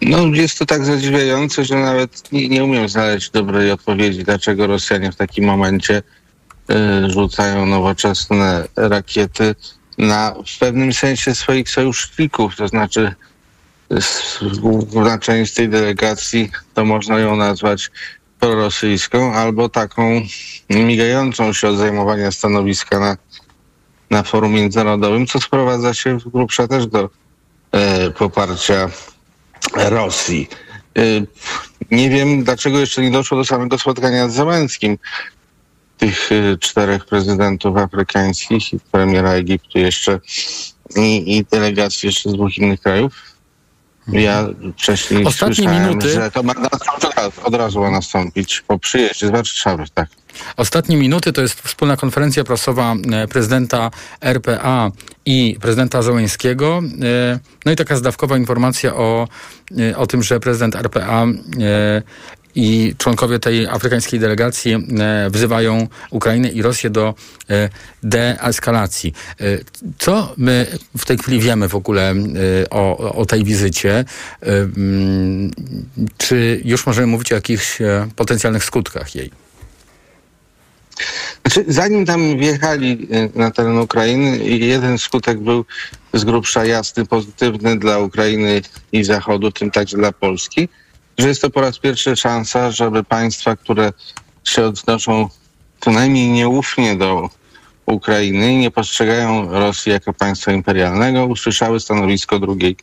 [0.02, 5.12] No, jest to tak zadziwiające, że nawet nie, nie umiem znaleźć dobrej odpowiedzi, dlaczego Rosjanie
[5.12, 6.02] w takim momencie
[7.06, 9.54] rzucają nowoczesne rakiety
[9.98, 13.14] na w pewnym sensie swoich sojuszników, to znaczy
[14.60, 17.90] główna część tej delegacji to można ją nazwać
[18.40, 20.22] prorosyjską albo taką
[20.70, 23.16] migającą się od zajmowania stanowiska na,
[24.10, 27.10] na forum międzynarodowym, co sprowadza się w grubsza też do
[27.72, 28.90] e, poparcia
[29.74, 30.48] Rosji.
[30.96, 31.02] E,
[31.90, 34.98] nie wiem, dlaczego jeszcze nie doszło do samego spotkania z Załęckim
[35.98, 40.20] tych y, czterech prezydentów afrykańskich i premiera Egiptu jeszcze
[40.96, 43.28] i, i delegacji jeszcze z dwóch innych krajów.
[44.12, 46.10] Ja wcześniej Ostatnie słyszałem, minuty...
[46.10, 46.54] że to ma
[47.44, 50.08] od razu ma nastąpić po przyjeździe z Warszawy, tak.
[50.56, 54.90] Ostatnie minuty to jest wspólna konferencja prasowa e, prezydenta RPA
[55.26, 56.80] i prezydenta Załęskiego.
[57.02, 59.28] E, no i taka zdawkowa informacja o,
[59.78, 61.26] e, o tym, że prezydent RPA
[62.54, 67.14] i członkowie tej afrykańskiej delegacji e, wzywają Ukrainę i Rosję do
[67.50, 67.68] e,
[68.02, 69.14] deeskalacji.
[69.40, 69.44] E,
[69.98, 70.66] co my
[70.98, 72.14] w tej chwili wiemy w ogóle
[72.70, 74.04] o, o tej wizycie?
[74.42, 75.50] Mm,
[76.18, 77.78] czy już możemy mówić o jakichś
[78.16, 79.30] potencjalnych skutkach jej?
[81.46, 85.64] Znaczy, zanim tam wjechali na teren Ukrainy, jeden skutek był
[86.12, 90.68] z grubsza jasny, pozytywny dla Ukrainy i Zachodu, tym także dla Polski
[91.18, 93.92] że jest to po raz pierwszy szansa, żeby państwa, które
[94.44, 95.28] się odnoszą
[95.80, 97.30] co najmniej nieufnie do
[97.86, 102.76] Ukrainy i nie postrzegają Rosji jako państwa imperialnego, usłyszały stanowisko drugiej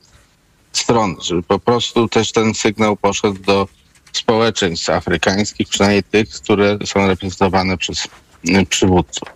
[0.73, 3.67] strony, żeby po prostu też ten sygnał poszedł do
[4.13, 8.07] społeczeństw afrykańskich, przynajmniej tych, które są reprezentowane przez
[8.49, 9.29] y, przywódców.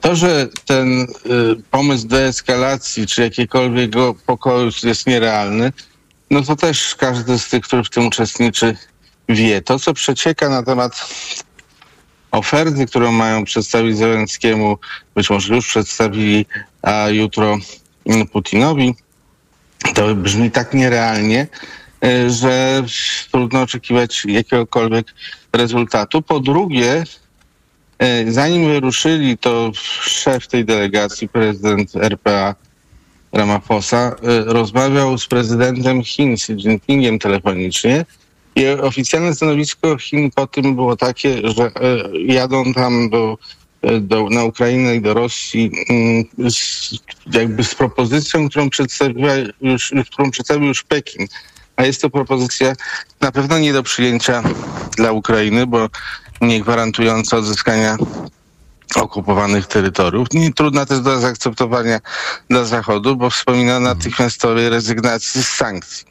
[0.00, 1.06] To, że ten y,
[1.70, 3.90] pomysł deeskalacji czy jakiegokolwiek
[4.26, 5.72] pokoju jest nierealny,
[6.32, 8.76] no to też każdy z tych, który w tym uczestniczy,
[9.28, 9.62] wie.
[9.62, 11.08] To, co przecieka na temat
[12.30, 14.78] oferty, którą mają przedstawić Zelenskiemu,
[15.14, 16.46] być może już przedstawili,
[16.82, 17.58] a jutro
[18.32, 18.94] Putinowi,
[19.94, 21.46] to brzmi tak nierealnie,
[22.04, 22.82] e, że
[23.32, 25.06] trudno oczekiwać jakiegokolwiek
[25.52, 26.22] rezultatu.
[26.22, 27.04] Po drugie,
[27.98, 32.54] e, zanim wyruszyli, to szef tej delegacji, prezydent RPA,
[33.32, 38.04] Ramaphosa y, rozmawiał z prezydentem Chin, Xi Jinpingiem telefonicznie
[38.56, 41.72] i oficjalne stanowisko Chin po tym było takie, że y,
[42.22, 43.38] jadą tam do,
[43.90, 45.70] y, do, na Ukrainę i do Rosji
[46.50, 46.90] z,
[47.32, 51.26] jakby z propozycją, którą, przedstawiła już, którą przedstawił już Pekin.
[51.76, 52.72] A jest to propozycja
[53.20, 54.42] na pewno nie do przyjęcia
[54.96, 55.88] dla Ukrainy, bo
[56.40, 57.96] nie gwarantująca odzyskania
[58.96, 60.28] okupowanych terytoriów.
[60.32, 62.00] Nie, trudna też do zaakceptowania
[62.50, 66.06] dla Zachodu, bo wspomina natychmiastowej rezygnacji z sankcji.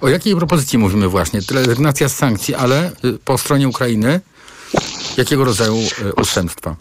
[0.00, 1.40] O jakiej propozycji mówimy właśnie?
[1.50, 4.20] Rezygnacja z sankcji, ale y, po stronie Ukrainy
[5.16, 6.76] jakiego rodzaju y, ustępstwa?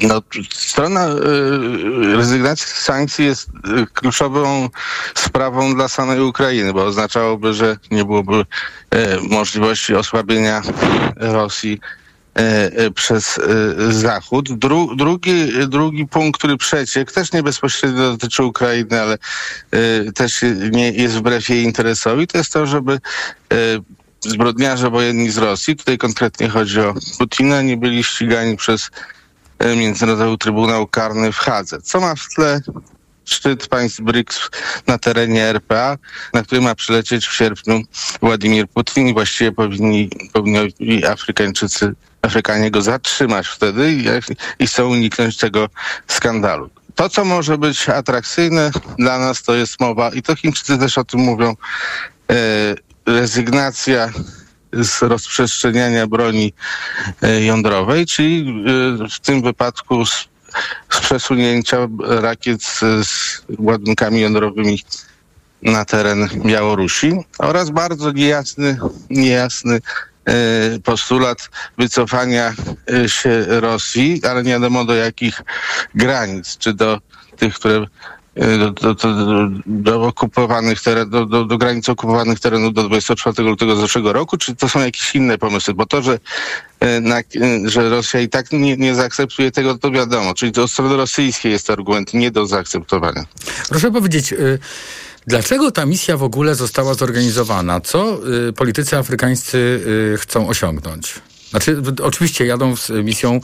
[0.00, 4.68] No, strona y, rezygnacji z sankcji jest y, kluczową
[5.14, 8.44] sprawą dla samej Ukrainy, bo oznaczałoby, że nie byłoby y,
[9.30, 10.62] możliwości osłabienia
[11.16, 11.80] Rosji
[12.94, 14.58] przez e, Zachód.
[14.58, 19.18] Dru, drugi, drugi punkt, który przeciekł, też nie bezpośrednio dotyczy Ukrainy, ale
[20.14, 22.98] też nie jest wbrew jej interesowi, to jest to, żeby
[24.20, 28.90] zbrodniarze wojenni z Rosji, tutaj konkretnie chodzi o Putina, nie byli ścigani przez
[29.76, 31.82] Międzynarodowy Trybunał Karny w Hadze.
[31.82, 32.60] Co ma w tle
[33.24, 34.50] szczyt państw BRICS
[34.86, 35.98] na terenie RPA,
[36.34, 37.82] na który ma przylecieć w sierpniu
[38.20, 44.04] Władimir Putin i właściwie powinni, powinni Afrykańczycy Afrykanie go zatrzymać wtedy i,
[44.58, 45.68] i chcą uniknąć tego
[46.06, 46.70] skandalu.
[46.94, 51.04] To, co może być atrakcyjne dla nas, to jest mowa, i to Chińczycy też o
[51.04, 51.56] tym mówią,
[52.30, 52.34] e,
[53.06, 54.12] rezygnacja
[54.72, 56.52] z rozprzestrzeniania broni
[57.22, 58.64] e, jądrowej, czyli
[59.04, 60.28] e, w tym wypadku z,
[60.90, 64.78] z przesunięcia rakiet z, z ładunkami jądrowymi
[65.62, 67.12] na teren Białorusi.
[67.38, 68.78] Oraz bardzo niejasny,
[69.10, 69.80] niejasny
[70.24, 70.32] e,
[70.84, 72.54] postulat wycofania
[72.92, 75.42] e, się Rosji, ale nie wiadomo do jakich
[75.94, 77.00] granic, czy do
[77.36, 77.86] tych, które
[78.36, 83.76] do, do, do, do okupowanych teren, do, do, do granic okupowanych terenów do 24 lutego
[83.76, 85.74] zeszłego roku, czy to są jakieś inne pomysły?
[85.74, 86.18] Bo to, że,
[87.00, 87.20] na,
[87.64, 90.34] że Rosja i tak nie, nie zaakceptuje tego, to wiadomo.
[90.34, 93.24] Czyli to od strony rosyjskiej jest argument nie do zaakceptowania.
[93.68, 94.58] Proszę powiedzieć, y
[95.26, 97.80] Dlaczego ta misja w ogóle została zorganizowana?
[97.80, 99.58] Co y, politycy afrykańscy
[100.14, 101.14] y, chcą osiągnąć?
[101.52, 103.40] Znaczy, oczywiście jadą z misją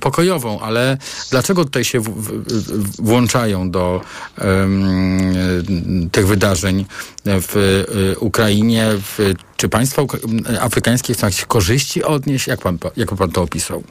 [0.00, 0.98] pokojową, ale
[1.30, 4.00] dlaczego tutaj się w, w, włączają do
[6.12, 6.86] tych wydarzeń
[7.24, 7.56] w
[8.16, 8.86] y, Ukrainie?
[8.96, 10.02] W, czy państwa
[10.60, 12.46] afrykańskie chcą jakieś korzyści odnieść?
[12.46, 13.82] Jak pan, jak pan to opisał?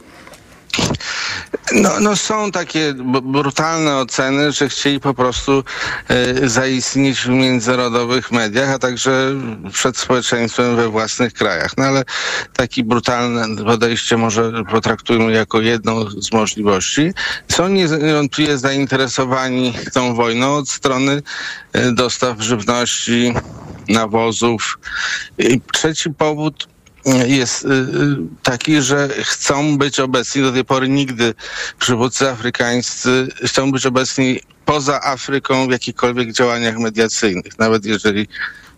[1.74, 5.64] No, no są takie brutalne oceny, że chcieli po prostu
[6.08, 9.34] e, zaistnieć w międzynarodowych mediach, a także
[9.74, 11.78] przed społeczeństwem we własnych krajach.
[11.78, 12.04] No ale
[12.54, 17.14] takie brutalne podejście może potraktujmy jako jedną z możliwości.
[17.52, 21.22] Są niewątpliwie zainteresowani tą wojną od strony
[21.74, 23.34] e, dostaw żywności,
[23.88, 24.80] nawozów.
[25.38, 26.75] I trzeci powód
[27.06, 31.34] jest y, y, taki, że chcą być obecni, do tej pory nigdy
[31.80, 38.28] przywódcy afrykańscy chcą być obecni poza Afryką w jakichkolwiek działaniach mediacyjnych, nawet jeżeli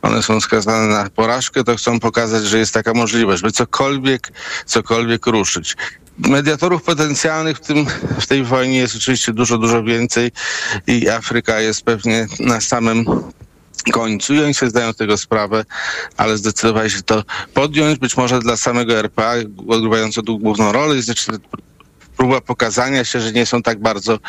[0.02, 4.32] one są skazane na porażkę, to chcą pokazać, że jest taka możliwość, by cokolwiek,
[4.66, 5.76] cokolwiek ruszyć.
[6.18, 7.86] Mediatorów potencjalnych w, tym,
[8.20, 10.32] w tej wojnie jest oczywiście dużo, dużo więcej
[10.88, 13.06] i Afryka jest pewnie na samym
[13.92, 15.66] końcu i oni sobie zdają tego sprawę,
[16.18, 17.24] ale zdecydowali się to
[17.54, 19.34] podjąć, być może dla samego RPA,
[19.68, 21.34] odgrywająco tu główną rolę, jest jeszcze
[22.18, 24.20] próba pokazania się, że nie są tak bardzo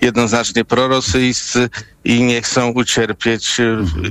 [0.00, 1.70] jednoznacznie prorosyjscy
[2.04, 3.56] i nie chcą ucierpieć,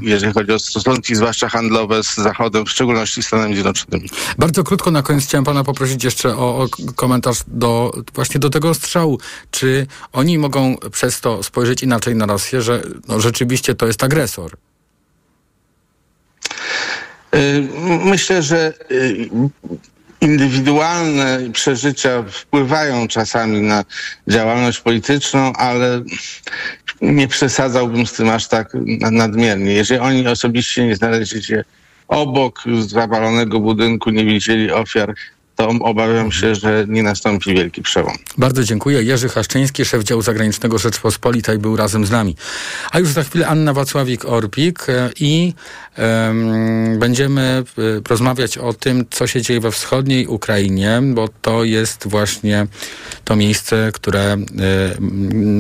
[0.02, 4.10] jeżeli chodzi o stosunki, zwłaszcza handlowe z Zachodem, w szczególności Stanami Zjednoczonymi.
[4.38, 8.74] Bardzo krótko na koniec chciałem pana poprosić jeszcze o, o komentarz do właśnie do tego
[8.74, 9.20] strzału.
[9.52, 14.52] Czy oni mogą przez to spojrzeć inaczej na Rosję, że no, rzeczywiście to jest agresor?
[17.36, 17.68] Y,
[18.06, 19.30] myślę, że y,
[20.22, 23.86] indywidualne przeżycia wpływają czasami na
[24.28, 26.02] działalność polityczną, ale
[27.02, 28.74] nie przesadzałbym z tym aż tak
[29.12, 29.74] nadmiernie.
[29.74, 31.64] Jeżeli oni osobiście nie znaleźli się
[32.08, 35.16] obok zawalonego budynku, nie widzieli ofiar,
[35.56, 38.16] to obawiam się, że nie nastąpi wielki przełom.
[38.38, 39.04] Bardzo dziękuję.
[39.04, 42.36] Jerzy Haszczyński, szef działu zagranicznego Rzeczpospolitej był razem z nami.
[42.92, 45.54] A już za chwilę Anna Wacławik-Orpik e, i
[45.98, 47.64] um, będziemy e,
[48.10, 52.68] rozmawiać o tym, co się dzieje we wschodniej Ukrainie, bo to jest właśnie
[53.24, 55.02] to miejsce, które y,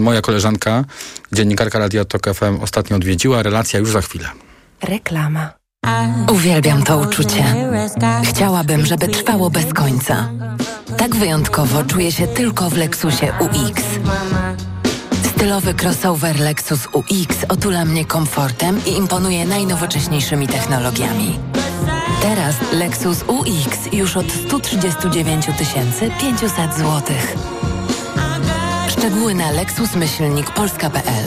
[0.02, 0.86] moja koleżanka,
[1.32, 3.44] dziennikarka Radia Tok FM ostatnio odwiedziła.
[3.44, 4.30] Relacja już za chwilę.
[4.82, 5.65] Reklama.
[6.32, 7.44] Uwielbiam to uczucie.
[8.24, 10.30] Chciałabym, żeby trwało bez końca.
[10.98, 13.84] Tak wyjątkowo czuję się tylko w Lexusie UX.
[15.36, 21.40] Stylowy crossover Lexus UX otula mnie komfortem i imponuje najnowocześniejszymi technologiami.
[22.22, 25.46] Teraz Lexus UX już od 139
[26.20, 27.02] 500 zł.
[28.90, 31.26] Szczegóły na lexusmyślnikpolska.pl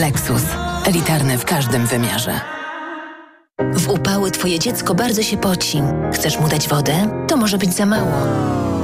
[0.00, 0.42] Lexus.
[0.84, 2.57] Elitarny w każdym wymiarze.
[3.58, 5.82] W upały twoje dziecko bardzo się poci.
[6.14, 7.24] Chcesz mu dać wodę?
[7.28, 8.12] To może być za mało.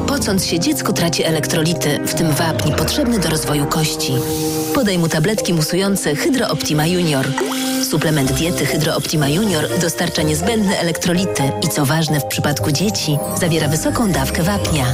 [0.06, 4.12] Pocąc się, dziecko traci elektrolity, w tym wapń potrzebny do rozwoju kości.
[4.74, 7.26] Podaj mu tabletki musujące Hydro Optima Junior.
[7.90, 13.68] Suplement diety Hydro Optima Junior dostarcza niezbędne elektrolity i co ważne w przypadku dzieci, zawiera
[13.68, 14.84] wysoką dawkę wapnia.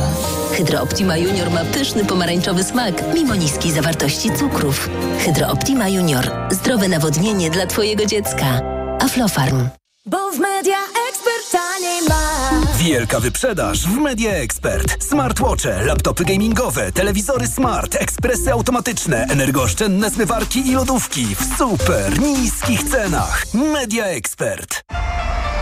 [0.53, 4.91] Hydro Optima Junior ma pyszny pomarańczowy smak, mimo niskiej zawartości cukrów.
[5.19, 6.31] Hydro Optima Junior.
[6.51, 8.80] Zdrowe nawodnienie dla twojego dziecka.
[9.01, 9.69] Aflofarm.
[10.07, 10.77] Bo w Media
[11.09, 12.51] Expert taniej ma.
[12.79, 15.05] Wielka wyprzedaż w Media Expert.
[15.05, 23.47] Smartwatche, laptopy gamingowe, telewizory smart, ekspresy automatyczne, energooszczędne zmywarki i lodówki w super niskich cenach.
[23.55, 24.83] Media Expert.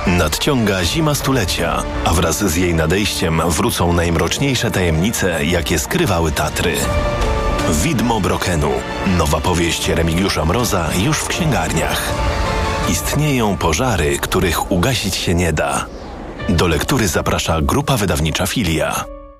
[0.06, 6.76] Nadciąga zima stulecia, a wraz z jej nadejściem wrócą najmroczniejsze tajemnice, jakie skrywały Tatry.
[7.70, 8.70] Widmo Brokenu.
[9.18, 12.12] Nowa powieść Remigiusza Mroza już w księgarniach.
[12.90, 15.86] Istnieją pożary, których ugasić się nie da.
[16.48, 19.04] Do lektury zaprasza grupa wydawnicza Filia.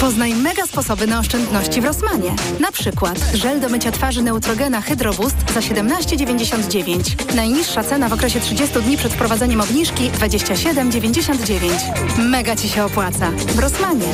[0.00, 2.34] Poznaj mega sposoby na oszczędności w Rosmanie.
[2.60, 7.34] Na przykład żel do mycia twarzy Neutrogena Hydroboost za 17,99.
[7.34, 11.70] Najniższa cena w okresie 30 dni przed wprowadzeniem obniżki 27,99.
[12.18, 13.30] Mega Ci się opłaca.
[13.30, 14.06] W Rosmanie.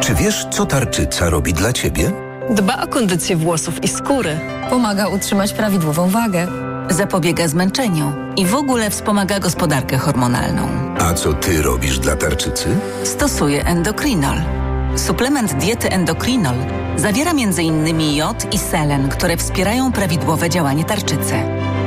[0.00, 2.12] Czy wiesz, co tarczyca robi dla Ciebie?
[2.50, 4.40] Dba o kondycję włosów i skóry.
[4.70, 6.46] Pomaga utrzymać prawidłową wagę.
[6.90, 10.68] Zapobiega zmęczeniu i w ogóle wspomaga gospodarkę hormonalną.
[11.00, 12.76] A co Ty robisz dla tarczycy?
[13.04, 14.36] Stosuję endokrinol.
[14.96, 16.56] Suplement diety endokrinol
[16.96, 18.00] zawiera m.in.
[18.14, 21.34] jod i selen, które wspierają prawidłowe działanie tarczycy.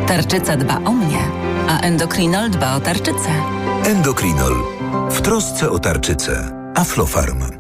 [0.08, 1.22] Tarczyca dba o mnie,
[1.68, 3.30] a endokrinol dba o tarczycę.
[3.86, 4.56] Endokrinol.
[5.12, 6.52] W trosce o tarczycę.
[6.76, 7.59] Aflofarm.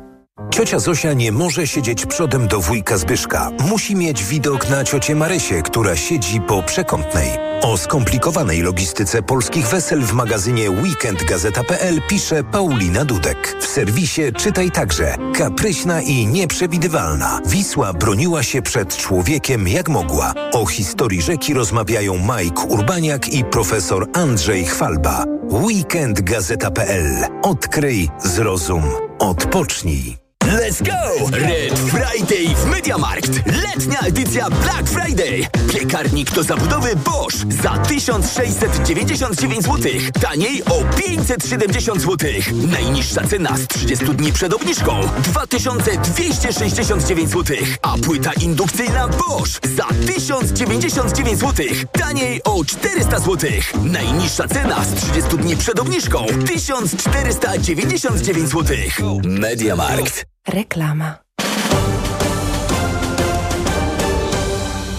[0.60, 3.51] Ciocia Zosia nie może siedzieć przodem do wujka Zbyszka.
[3.70, 7.30] Musi mieć widok na ciocię Marysię, która siedzi po przekątnej.
[7.62, 13.55] O skomplikowanej logistyce polskich wesel w magazynie weekendgazeta.pl pisze Paulina Dudek.
[13.62, 15.16] W serwisie czytaj także.
[15.36, 17.39] Kapryśna i nieprzewidywalna.
[17.45, 20.34] Wisła broniła się przed człowiekiem jak mogła.
[20.53, 25.26] O historii rzeki rozmawiają Mike Urbaniak i profesor Andrzej Chwalba.
[25.49, 27.26] Weekendgazeta.pl.
[27.41, 28.84] Odkryj, zrozum,
[29.20, 30.29] odpocznij.
[30.50, 31.30] Let's go!
[31.32, 33.30] Red Friday w Mediamarkt.
[33.45, 35.47] Letnia edycja Black Friday.
[35.74, 39.91] Piekarnik do zabudowy Bosch za 1699 zł.
[40.22, 42.30] Taniej o 570 zł.
[42.54, 47.58] Najniższa cena z 30 dni przed obniżką 2269 zł.
[47.82, 51.66] A płyta indukcyjna Bosch za 1099 zł.
[51.91, 53.50] Taniej o 400 zł.
[53.84, 58.78] Najniższa cena z 30 dni przed obniżką 1499 zł.
[59.24, 60.39] Mediamarkt.
[60.48, 61.20] Reklama.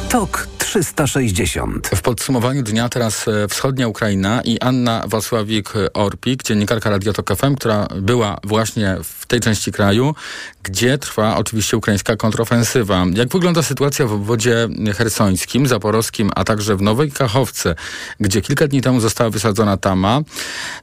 [0.09, 1.88] Tok 360.
[1.96, 7.86] W podsumowaniu dnia teraz e, wschodnia Ukraina i Anna Wasławik-Orpik, dziennikarka Radio Tok FM, która
[7.96, 10.14] była właśnie w tej części kraju,
[10.62, 13.04] gdzie trwa oczywiście ukraińska kontrofensywa.
[13.14, 17.74] Jak wygląda sytuacja w obwodzie hersońskim, zaporowskim, a także w Nowej Kachowce,
[18.20, 20.20] gdzie kilka dni temu została wysadzona tama?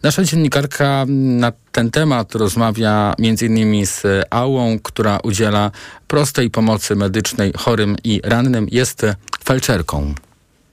[0.03, 3.85] Nasza dziennikarka na ten temat rozmawia m.in.
[3.85, 5.71] z Ałą, która udziela
[6.07, 8.67] prostej pomocy medycznej chorym i rannym.
[8.71, 9.05] Jest
[9.47, 10.13] felczerką.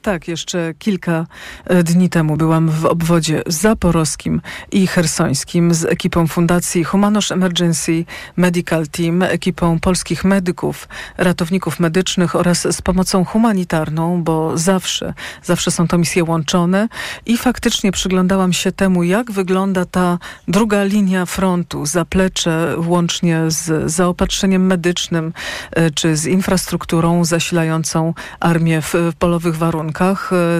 [0.04, 1.26] Tak, jeszcze kilka
[1.66, 4.40] e, dni temu byłam w obwodzie zaporowskim
[4.72, 8.04] i hersońskim z ekipą Fundacji Humanosz Emergency
[8.36, 10.88] Medical Team, ekipą polskich medyków,
[11.18, 16.88] ratowników medycznych oraz z pomocą humanitarną, bo zawsze, zawsze są to misje łączone
[17.26, 24.66] i faktycznie przyglądałam się temu, jak wygląda ta druga linia frontu, zaplecze łącznie z zaopatrzeniem
[24.66, 25.32] medycznym
[25.70, 29.93] e, czy z infrastrukturą zasilającą armię w polowych warunkach.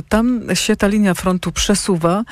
[0.08, 2.24] Tam się ta linia frontu przesuwa.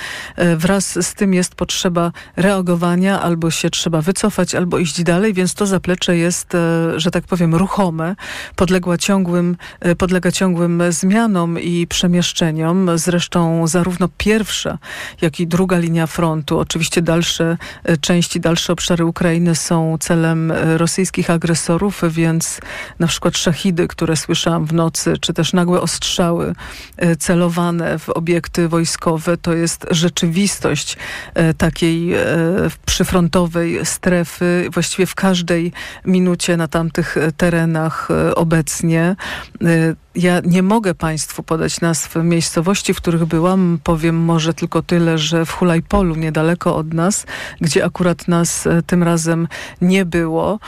[0.56, 5.66] Wraz z tym jest potrzeba reagowania, albo się trzeba wycofać, albo iść dalej, więc to
[5.66, 6.52] zaplecze jest,
[6.96, 8.16] że tak powiem, ruchome,
[8.56, 9.56] podległa ciągłym,
[9.98, 12.90] podlega ciągłym zmianom i przemieszczeniom.
[12.98, 14.78] Zresztą zarówno pierwsza,
[15.20, 17.56] jak i druga linia frontu, oczywiście dalsze
[18.00, 22.60] części, dalsze obszary Ukrainy są celem rosyjskich agresorów, więc
[22.98, 26.54] na przykład szachidy, które słyszałam w nocy, czy też nagłe ostrzały
[27.18, 29.36] celowane w obiekty wojskowe.
[29.36, 30.96] To jest rzeczywistość
[31.58, 32.14] takiej
[32.86, 34.68] przyfrontowej strefy.
[34.72, 35.72] Właściwie w każdej
[36.04, 39.16] minucie na tamtych terenach obecnie.
[40.14, 43.78] Ja nie mogę Państwu podać nazw miejscowości, w których byłam.
[43.84, 47.26] Powiem może tylko tyle, że w Hulajpolu, niedaleko od nas,
[47.60, 49.48] gdzie akurat nas tym razem
[49.80, 50.58] nie było,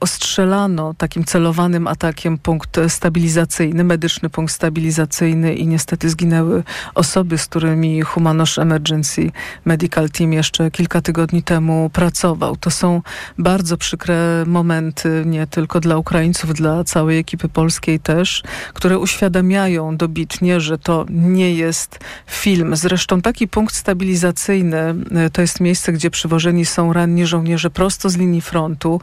[0.00, 6.62] ostrzelano takim celowanym atakiem punkt stabilizacyjny, medyczny punkt stabilizacyjny i niestety zginęły
[6.94, 9.30] osoby, z którymi Humanosz Emergency
[9.64, 12.56] Medical Team jeszcze kilka tygodni temu pracował.
[12.56, 13.02] To są
[13.38, 18.42] bardzo przykre momenty, nie tylko dla Ukraińców, dla całej ekipy polskiej też,
[18.80, 22.76] które uświadamiają dobitnie, że to nie jest film.
[22.76, 24.94] Zresztą taki punkt stabilizacyjny
[25.32, 29.00] to jest miejsce, gdzie przywożeni są ranni żołnierze prosto z linii frontu.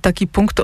[0.00, 0.60] Taki punkt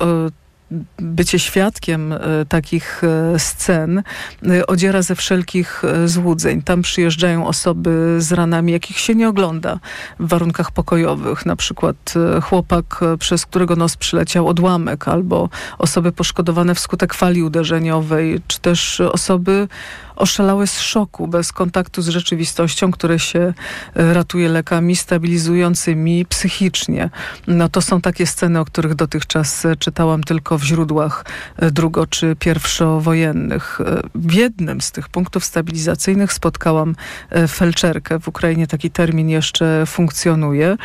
[0.98, 4.02] bycie świadkiem e, takich e, scen
[4.48, 6.62] e, odziera ze wszelkich złudzeń.
[6.62, 9.78] Tam przyjeżdżają osoby z ranami, jakich się nie ogląda
[10.20, 11.46] w warunkach pokojowych.
[11.46, 15.48] Na przykład chłopak, przez którego nos przyleciał odłamek, albo
[15.78, 19.68] osoby poszkodowane wskutek fali uderzeniowej, czy też osoby
[20.16, 23.54] oszalałe z szoku, bez kontaktu z rzeczywistością, które się
[23.94, 27.10] ratuje lekami stabilizującymi psychicznie.
[27.46, 31.24] No to są takie sceny, o których dotychczas czytałam tylko w źródłach
[31.56, 33.80] e, drugo- czy pierwszowojennych.
[33.80, 36.94] E, w jednym z tych punktów stabilizacyjnych spotkałam
[37.30, 38.20] e, felczerkę.
[38.20, 40.76] W Ukrainie taki termin jeszcze funkcjonuje.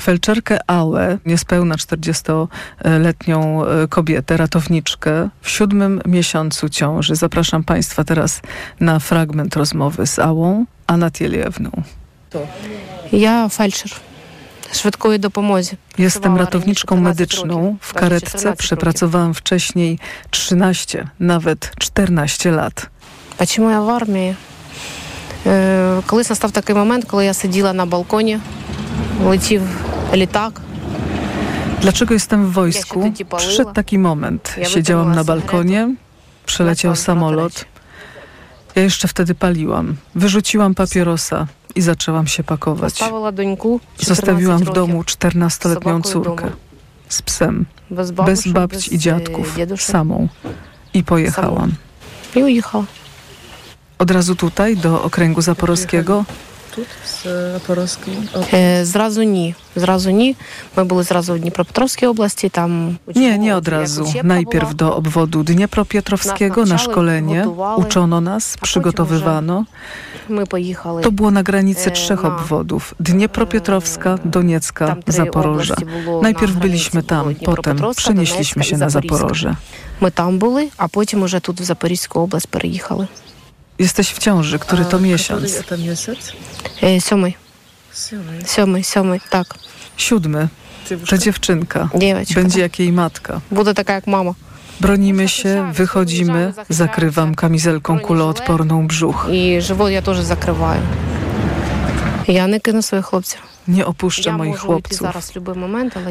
[0.00, 7.16] Felczerkę Ale, niespełna 40-letnią kobietę, ratowniczkę w siódmym miesiącu ciąży.
[7.16, 8.40] Zapraszam Państwa teraz
[8.79, 11.71] na fragment rozmowy z Ałą Anatieliewną.
[13.11, 13.91] Ja felczer
[14.73, 15.77] szybkiej допомозі.
[15.97, 17.77] Jestem ratowniczką medyczną.
[17.81, 19.99] W karetce przepracowałam wcześniej
[20.29, 22.89] 13, nawet 14 lat.
[23.47, 24.35] Чому я в армії?
[26.05, 28.39] Колись настав такий момент, коли я сиділа на балконі,
[29.25, 29.61] летів
[30.13, 30.61] літак.
[31.81, 33.13] Dlaczego jestem w wojsku?
[33.37, 34.55] Przyszedł taki moment.
[34.63, 35.95] Siedziałam na balkonie,
[36.45, 37.65] przeleciał samolot.
[38.76, 39.96] Ja jeszcze wtedy paliłam.
[40.14, 43.00] Wyrzuciłam papierosa i zaczęłam się pakować.
[43.98, 46.50] Zostawiłam w domu 14-letnią córkę
[47.08, 47.66] z psem,
[48.26, 50.28] bez babci i dziadków, samą
[50.94, 51.72] i pojechałam.
[52.34, 52.84] I ujechała.
[53.98, 56.24] Od razu tutaj, do okręgu zaporowskiego?
[58.83, 59.53] Zrazu nie.
[59.75, 60.33] Zrazu nie.
[60.77, 62.51] My byli zrazu w Dniepropetrovskiej oblasti.
[62.51, 64.05] Tam nie, nie od razu.
[64.23, 67.47] Najpierw do obwodu Dniepropietrowskiego na szkolenie.
[67.75, 69.65] Uczono nas, przygotowywano.
[71.03, 72.95] To było na granicy trzech obwodów.
[72.99, 75.75] Dniepropietrowska, Doniecka, Zaporoża.
[76.21, 79.55] Najpierw byliśmy tam, potem przenieśliśmy się na Zaporoże.
[80.01, 83.07] My tam byli, a potem już tu w Zaporiżską oblast переїхали.
[83.78, 85.52] Jesteś w ciąży, który to miesiąc?
[85.52, 86.32] Który to miesiąc?
[86.82, 87.32] E, siódmy.
[88.54, 89.46] Siódmy, siódmy, tak.
[89.96, 90.48] Siódmy.
[91.10, 92.40] Ta dziewczynka Dziewczynka.
[92.40, 93.40] będzie jak jej matka.
[93.50, 94.32] Będę taka jak mama.
[94.80, 99.28] Bronimy się, wychodzimy, zakrywam kamizelką kuloodporną brzuch.
[99.32, 100.78] I żywot ja też zakrywam.
[102.28, 103.36] Janek na swoje chłopcy.
[103.68, 105.08] Nie opuszczę moich chłopców.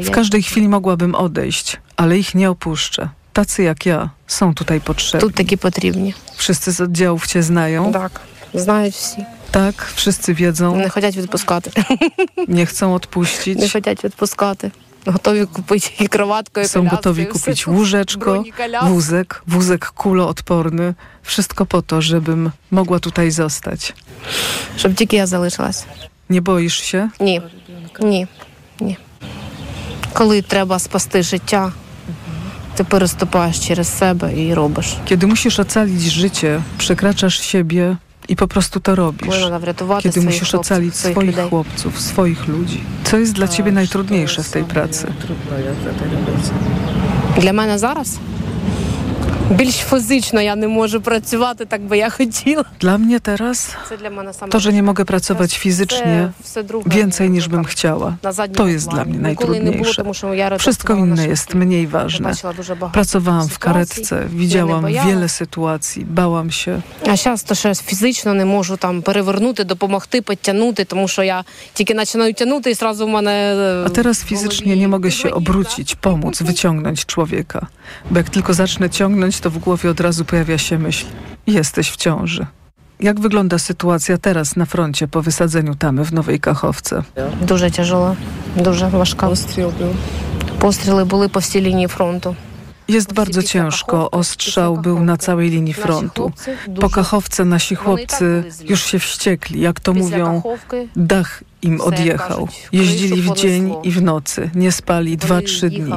[0.03, 5.28] W każdej chwili mogłabym odejść, ale ich nie opuszczę Tacy jak ja są tutaj potrzebni.
[5.28, 6.14] Tu takie potrzebni.
[6.36, 7.92] Wszyscy z oddziałów cię znają?
[7.92, 8.20] Tak,
[8.54, 9.24] znają wszyscy.
[9.52, 10.76] Tak, wszyscy wiedzą.
[10.76, 11.70] Nie chcą відпускати.
[12.48, 13.58] Nie chcą odpuścić.
[13.58, 14.70] Nie chcą відпускати.
[15.06, 18.44] Gotowi kupić i krowatkę, i Są gotowi kupić łóżeczko,
[18.82, 20.94] wózek, wózek kuloodporny.
[21.22, 23.94] Wszystko po to, żebym mogła tutaj zostać.
[24.76, 25.86] Żeby tylko ja залишилась.
[26.30, 27.08] Nie boisz się?
[27.20, 27.40] Nie,
[28.00, 28.26] nie,
[28.80, 28.96] nie.
[30.12, 31.72] Коли треба спасти життя,
[32.76, 34.96] ty переступаєш через себе i robisz.
[35.04, 37.96] Kiedy musisz ocalić życie, przekraczasz siebie
[38.28, 39.34] i po prostu to robisz.
[40.02, 42.80] Kiedy musisz ocalić swoich chłopców, swoich ludzi.
[43.04, 45.12] Co jest dla ciebie najtrudniejsze w tej pracy?
[47.40, 48.18] Для мене зараз
[49.50, 52.64] більш фізично я не можу працювати так би я хотіла.
[52.80, 53.76] Dla mnie teraz
[54.50, 56.30] to, że nie mogę pracować fizycznie
[56.86, 58.16] więcej niż bym chciała.
[58.56, 60.04] To jest dla mnie najtrudniejsze.
[60.58, 62.32] Wszystko inne jest mniej ważne.
[62.92, 66.80] Pracowałam w karetce, widziałam wiele sytuacji, bałam się.
[67.10, 71.44] А зараз то ще фізично не можу там перевернути, допомогти, підтягнути, тому що я
[71.74, 73.54] тільки починаю тягнути і зразу в мене
[73.86, 77.66] A teraz fizycznie nie mogę się obrócić, pomóc, wyciągnąć człowieka.
[78.10, 81.06] Bo jak tylko zacznę ciągnąć, to w głowie od razu pojawia się myśl
[81.46, 82.46] jesteś w ciąży.
[83.00, 87.02] Jak wygląda sytuacja teraz na froncie po wysadzeniu tamy w Nowej Kachowce?
[87.42, 88.16] Дуже тяжело,
[88.56, 89.30] дуже важка.
[90.58, 92.36] Постріли були по всій лінії фронту.
[92.88, 94.10] Jest bardzo ciężko.
[94.10, 96.32] Ostrzał był na całej linii frontu.
[96.80, 99.60] Po Kachowce nasi chłopcy już się wściekli.
[99.60, 100.42] Jak to mówią,
[100.96, 102.48] dach im odjechał.
[102.72, 104.50] Jeździli w dzień i w nocy.
[104.54, 105.92] Nie spali dwa, trzy dni.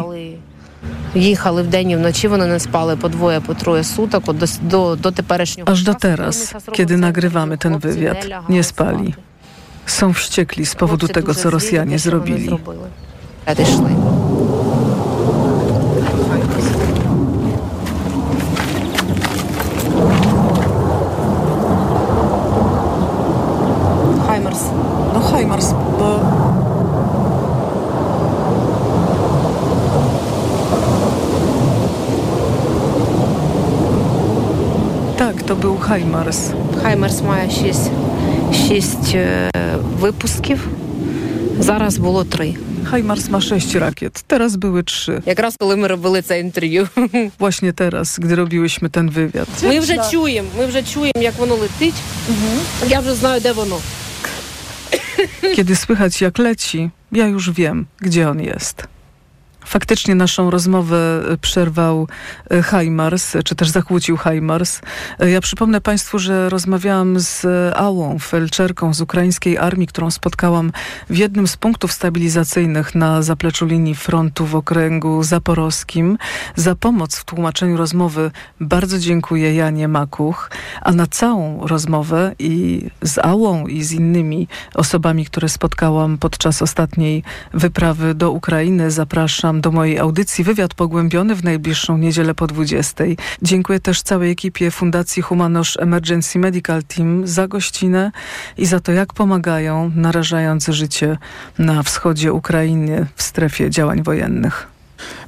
[1.15, 5.11] Їхали вдень і вночі, вони не спали по двоє, по троє sуток, до, до, до
[5.11, 9.13] теперішнього Aż do teraz, kiedy nagrywamy ten wywiad, nie spali.
[9.85, 12.59] Są wściekli z powodu tego, co Rosjanie zrobili.
[35.88, 36.50] Хаймарс.
[36.82, 37.90] Хаймерс має шість,
[38.68, 39.50] шість е,
[40.00, 40.68] випусків.
[41.58, 42.54] Зараз було три.
[42.92, 45.22] HIMARS ma sześć rakiet, teraz były trzy.
[45.26, 46.88] Якраз коли ми робили це інтерв'ю.
[47.38, 49.48] Właśnie teraz, gdy robiłyśmy ten wywiad.
[49.62, 51.94] Ми вже чуємо, ми вже чуємо, як воно lecieć.
[52.88, 53.76] Я вже знаю, де воно.
[55.56, 58.88] Kiedy słychać jak leci, ja już wiem, gdzie on jest.
[59.64, 62.08] Faktycznie naszą rozmowę przerwał
[62.50, 64.80] e, HIMARS, czy też zakłócił HIMARS.
[65.20, 67.46] E, Ja przypomnę Państwu, że rozmawiałam z
[67.76, 70.72] Ałą, felczerką z ukraińskiej armii, którą spotkałam
[71.10, 76.18] w jednym z punktów stabilizacyjnych na zapleczu linii frontu w okręgu zaporowskim.
[76.56, 78.30] Za pomoc w tłumaczeniu rozmowy
[78.60, 80.50] bardzo dziękuję Janie Makuch,
[80.82, 87.22] a na całą rozmowę i z Ałą i z innymi osobami, które spotkałam podczas ostatniej
[87.54, 93.04] wyprawy do Ukrainy zapraszam do mojej audycji Wywiad Pogłębiony w najbliższą niedzielę po 20.
[93.42, 98.12] Dziękuję też całej ekipie Fundacji Humanosz Emergency Medical Team za gościnę
[98.58, 101.18] i za to, jak pomagają, narażając życie
[101.58, 104.77] na wschodzie Ukrainy w strefie działań wojennych.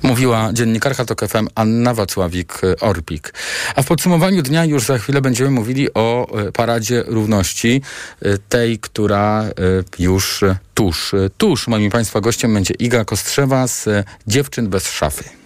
[0.03, 3.33] Mówiła dziennikarka TOK FM Anna Wacławik-Orpik.
[3.77, 7.83] A w podsumowaniu dnia już za chwilę będziemy mówili o e, Paradzie Równości,
[8.23, 9.53] e, tej, która e,
[9.99, 10.45] już
[10.75, 13.89] tuż, tuż moim Państwa gościem będzie Iga Kostrzewa z
[14.27, 15.40] Dziewczyn bez szafy.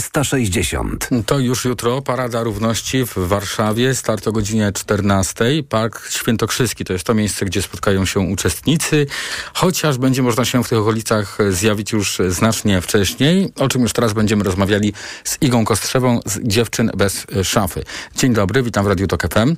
[0.00, 1.08] 360.
[1.26, 3.94] To już jutro Parada Równości w Warszawie.
[3.94, 5.44] Start o godzinie 14.
[5.68, 9.06] Park Świętokrzyski to jest to miejsce, gdzie spotkają się uczestnicy.
[9.54, 14.12] Chociaż będzie można się w tych okolicach zjawić już znacznie wcześniej, o czym już teraz
[14.12, 14.92] będziemy rozmawiali
[15.24, 17.82] z Igą Kostrzewą z Dziewczyn bez szafy.
[18.16, 19.56] Dzień dobry, witam w Radiu Tok FM.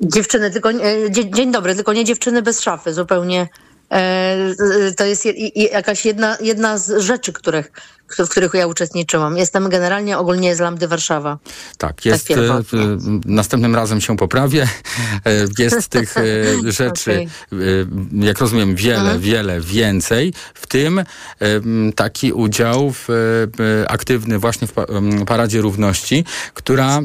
[0.00, 0.70] Dziewczyny, tylko
[1.10, 3.48] dzień dobry, tylko nie dziewczyny bez szafy, zupełnie
[3.90, 4.36] E,
[4.96, 5.24] To jest
[5.54, 7.72] jakaś jedna, jedna z rzeczy, których,
[8.18, 9.36] w których ja uczestniczyłam.
[9.36, 11.38] Jestem generalnie ogólnie z Lambdy Warszawa.
[11.78, 12.30] Tak, jest.
[12.30, 12.80] e, pierwotnie.
[12.80, 14.68] e, następnym razem się poprawię.
[15.26, 16.22] E, Jest tych e,
[16.72, 17.56] rzeczy, e,
[18.26, 19.20] jak rozumiem, wiele, Mhm.
[19.20, 20.32] wiele więcej.
[20.54, 21.04] W tym
[21.96, 23.08] taki udział w,
[23.88, 24.72] aktywny właśnie w
[25.26, 27.00] Paradzie Równości, która,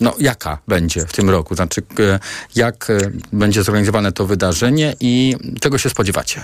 [0.00, 1.54] no jaka będzie w tym roku?
[1.54, 1.82] Znaczy,
[2.56, 2.88] jak
[3.32, 6.40] będzie zorganizowane to wydarzenie i czego się spodziewacie?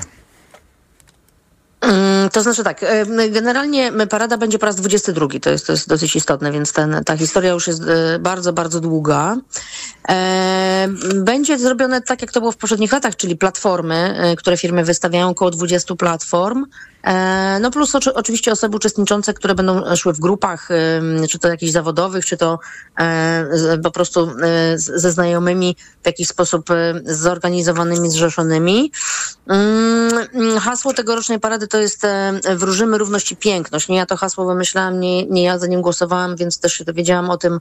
[1.81, 2.85] Mm, To znaczy tak,
[3.31, 7.17] generalnie parada będzie po raz 22, to jest, to jest dosyć istotne, więc ten, ta
[7.17, 9.37] historia już jest e, bardzo, bardzo długa.
[10.09, 14.85] E, Będzie zrobione tak, jak to było w poprzednich latach, czyli platformy, e, które firmy
[14.85, 16.65] wystawiają, około 20 platform.
[17.05, 20.69] E, No plus oczy, oczywiście osoby uczestniczące, które będą szły w grupach,
[21.31, 22.59] czy to jakichś zawodowych, czy to
[23.01, 26.67] e, po prostu e, ze znajomymi w jakiś sposób
[27.05, 28.93] zorganizowanymi, zrzeszonymi.
[29.47, 32.07] Mm, mm, Hasło tegorocznej parady to jest
[32.57, 33.89] wróżymy równość i piękność.
[33.89, 37.31] Nie ja to hasło wymyślałam, nie, nie ja za nim głosowałam, więc też się dowiedziałam
[37.31, 37.61] o tym,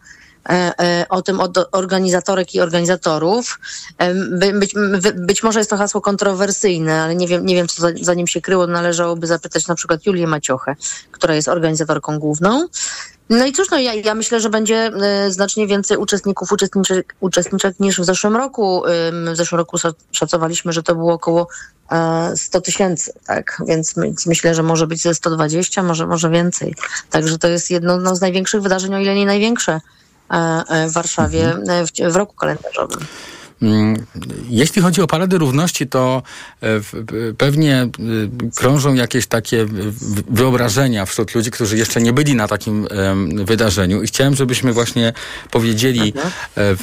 [1.10, 3.60] o tym od organizatorek i organizatorów.
[4.32, 4.74] By, być,
[5.16, 8.28] być może jest to hasło kontrowersyjne, ale nie wiem, nie wiem co za, za nim
[8.28, 8.68] się kryło.
[8.68, 10.76] Należałoby zapytać na przykład Julię Maciochę,
[11.12, 12.68] która jest organizatorką główną.
[13.30, 17.80] No i cóż, no ja, ja myślę, że będzie e, znacznie więcej uczestników, uczestniczek, uczestniczek
[17.80, 18.84] niż w zeszłym roku.
[19.34, 19.78] W zeszłym roku
[20.12, 21.48] szacowaliśmy, że to było około
[21.92, 23.62] e, 100 tysięcy, tak?
[23.68, 26.76] Więc my- myślę, że może być ze 120, może, może więcej.
[27.10, 29.99] Także to jest jedno no, z największych wydarzeń, o ile nie największe e, e,
[30.90, 33.00] w Warszawie e, w, w roku kalendarzowym.
[33.62, 34.06] Mm,
[34.50, 36.24] Jeśli chodzi o Paradę Równości, to
[36.64, 36.68] e,
[37.38, 37.90] pewnie y,
[38.56, 39.66] krążą jakieś takie
[40.30, 42.88] wyobrażenia wśród ludzi, którzy jeszcze nie byli na takim
[43.46, 44.02] wydarzeniu.
[44.04, 45.14] I chciałem, żebyśmy właśnie
[45.52, 46.14] powiedzieli,
[46.58, 46.76] e,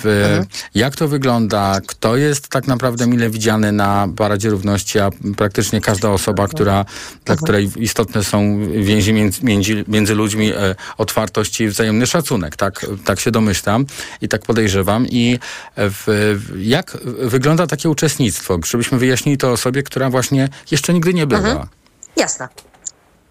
[0.74, 6.10] jak to wygląda, kto jest tak naprawdę mile widziany na Paradzie Równości, a praktycznie każda
[6.10, 6.84] osoba, która,
[7.24, 9.40] dla której istotne są więzi między,
[9.88, 12.56] między, ludźmi, e, otwartość i wzajemny szacunek.
[12.56, 13.86] Tak, tak się domyślam
[14.20, 15.06] i tak podejrzewam.
[15.08, 15.38] I
[15.76, 18.58] w- jak wygląda takie uczestnictwo?
[18.66, 21.68] Żebyśmy wyjaśnili to osobie, która właśnie jeszcze nigdy nie była.
[22.16, 22.48] Jasne.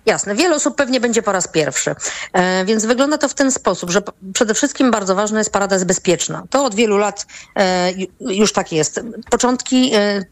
[0.05, 0.35] Jasne.
[0.35, 1.95] Wiele osób pewnie będzie po raz pierwszy.
[2.33, 4.01] E, więc wygląda to w ten sposób, że
[4.33, 6.43] przede wszystkim bardzo ważne jest parada jest bezpieczna.
[6.49, 7.25] To od wielu lat
[7.55, 8.99] e, ju- już tak jest.
[9.29, 10.25] Początki, e,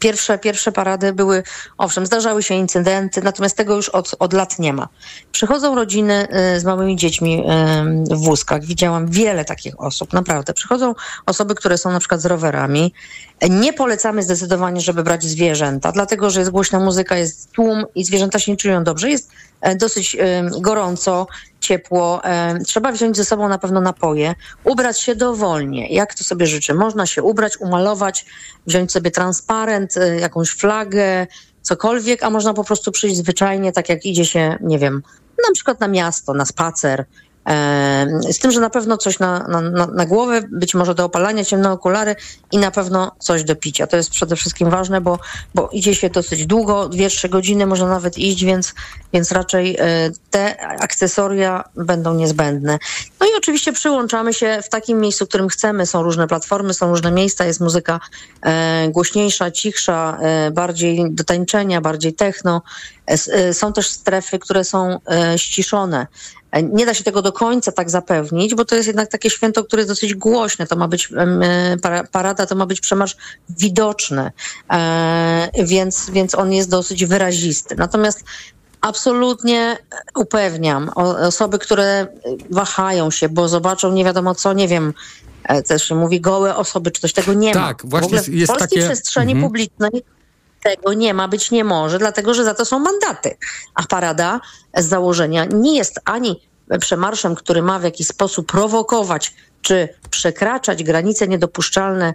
[0.00, 1.42] pierwsze, pierwsze parady były,
[1.78, 4.88] owszem, zdarzały się incydenty, natomiast tego już od, od lat nie ma.
[5.32, 8.64] Przychodzą rodziny e, z małymi dziećmi e, w wózkach.
[8.64, 10.52] Widziałam wiele takich osób, naprawdę.
[10.52, 10.94] Przychodzą
[11.26, 12.92] osoby, które są na przykład z rowerami.
[13.50, 18.38] Nie polecamy zdecydowanie, żeby brać zwierzęta, dlatego że jest głośna muzyka, jest tłum i zwierzęta
[18.38, 19.10] się nie czują dobrze.
[19.10, 19.30] Jest
[19.60, 21.26] e, dosyć e, gorąco,
[21.60, 22.24] ciepło.
[22.24, 24.34] E, Trzeba wziąć ze sobą na pewno napoje,
[24.64, 26.74] ubrać się dowolnie, jak to sobie życzy.
[26.74, 28.26] Można się ubrać, umalować,
[28.66, 31.26] wziąć sobie transparent, jakąś flagę,
[31.62, 35.02] cokolwiek, a można po prostu przyjść zwyczajnie, tak jak idzie się, nie wiem,
[35.48, 37.04] na przykład na miasto, na spacer.
[38.30, 41.72] Z tym, że na pewno coś na, na, na, głowę, być może do opalania, ciemne
[41.72, 42.16] okulary
[42.52, 43.86] i na pewno coś do picia.
[43.86, 45.18] To jest przede wszystkim ważne, bo,
[45.54, 48.74] bo idzie się dosyć długo, dwie, trzy godziny można nawet iść, więc,
[49.12, 52.78] więc raczej e, te akcesoria będą niezbędne.
[53.20, 55.86] No i oczywiście przyłączamy się w takim miejscu, w którym chcemy.
[55.86, 58.00] Są różne platformy, są różne miejsca, jest muzyka
[58.42, 62.62] e, głośniejsza, cichsza, e, bardziej do tańczenia, bardziej techno.
[63.52, 64.98] Są też strefy, które są
[65.36, 66.06] ściszone.
[66.52, 69.64] E, Nie da się tego do końca tak zapewnić, bo to jest jednak takie święto,
[69.64, 70.66] które jest dosyć głośne.
[70.66, 73.16] To ma być e, para- parada, to ma być przemarsz
[73.48, 74.30] widoczny,
[74.72, 77.76] e, więc, więc on jest dosyć wyrazisty.
[77.76, 78.24] Natomiast
[78.80, 79.76] absolutnie
[80.16, 80.88] upewniam
[81.28, 82.06] osoby, które
[82.50, 84.94] wahają się, bo zobaczą nie wiadomo co, nie wiem,
[85.68, 87.54] też się mówi gołe osoby, czy coś tego nie ma.
[87.66, 89.48] Tak, właśnie w jest polskiej takie- przestrzeni Mhm.
[89.50, 89.90] publicznej
[90.70, 93.36] tego nie ma, być nie może, dlatego że za to są mandaty.
[93.74, 94.40] A parada
[94.76, 96.48] z założenia nie jest ani
[96.80, 102.14] przemarszem, który ma w jakiś sposób prowokować czy przekraczać granice niedopuszczalne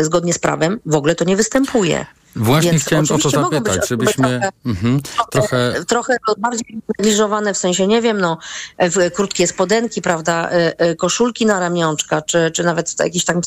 [0.00, 2.06] zgodnie z prawem, w ogóle to nie występuje.
[2.36, 7.54] Właśnie Więc chciałem o to być zapytać, osoby żebyśmy trochę- mhm, trochę trochę bardziej negliżowane
[7.54, 8.38] w sensie, nie wiem, no,
[8.78, 13.40] w krótkie spodenki, prawda, e, e, koszulki na ramionczka, czy, czy nawet w jakichś tam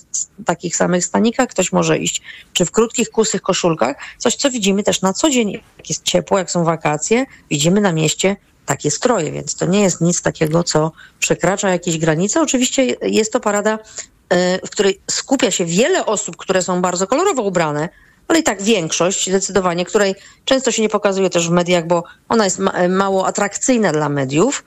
[0.45, 2.21] takich samych stanikach ktoś może iść,
[2.53, 3.95] czy w krótkich, kusych koszulkach.
[4.17, 7.91] Coś, co widzimy też na co dzień, jak jest ciepło, jak są wakacje, widzimy na
[7.91, 8.35] mieście
[8.65, 12.41] takie stroje, więc to nie jest nic takiego, co przekracza jakieś granice.
[12.41, 13.79] Oczywiście jest to parada,
[14.29, 17.89] e, w której skupia się wiele osób, które są bardzo kolorowo ubrane,
[18.29, 20.15] ale i tak większość zdecydowanie, której
[20.45, 24.63] często się nie pokazuje też w mediach, bo ona jest ma, mało atrakcyjna dla mediów.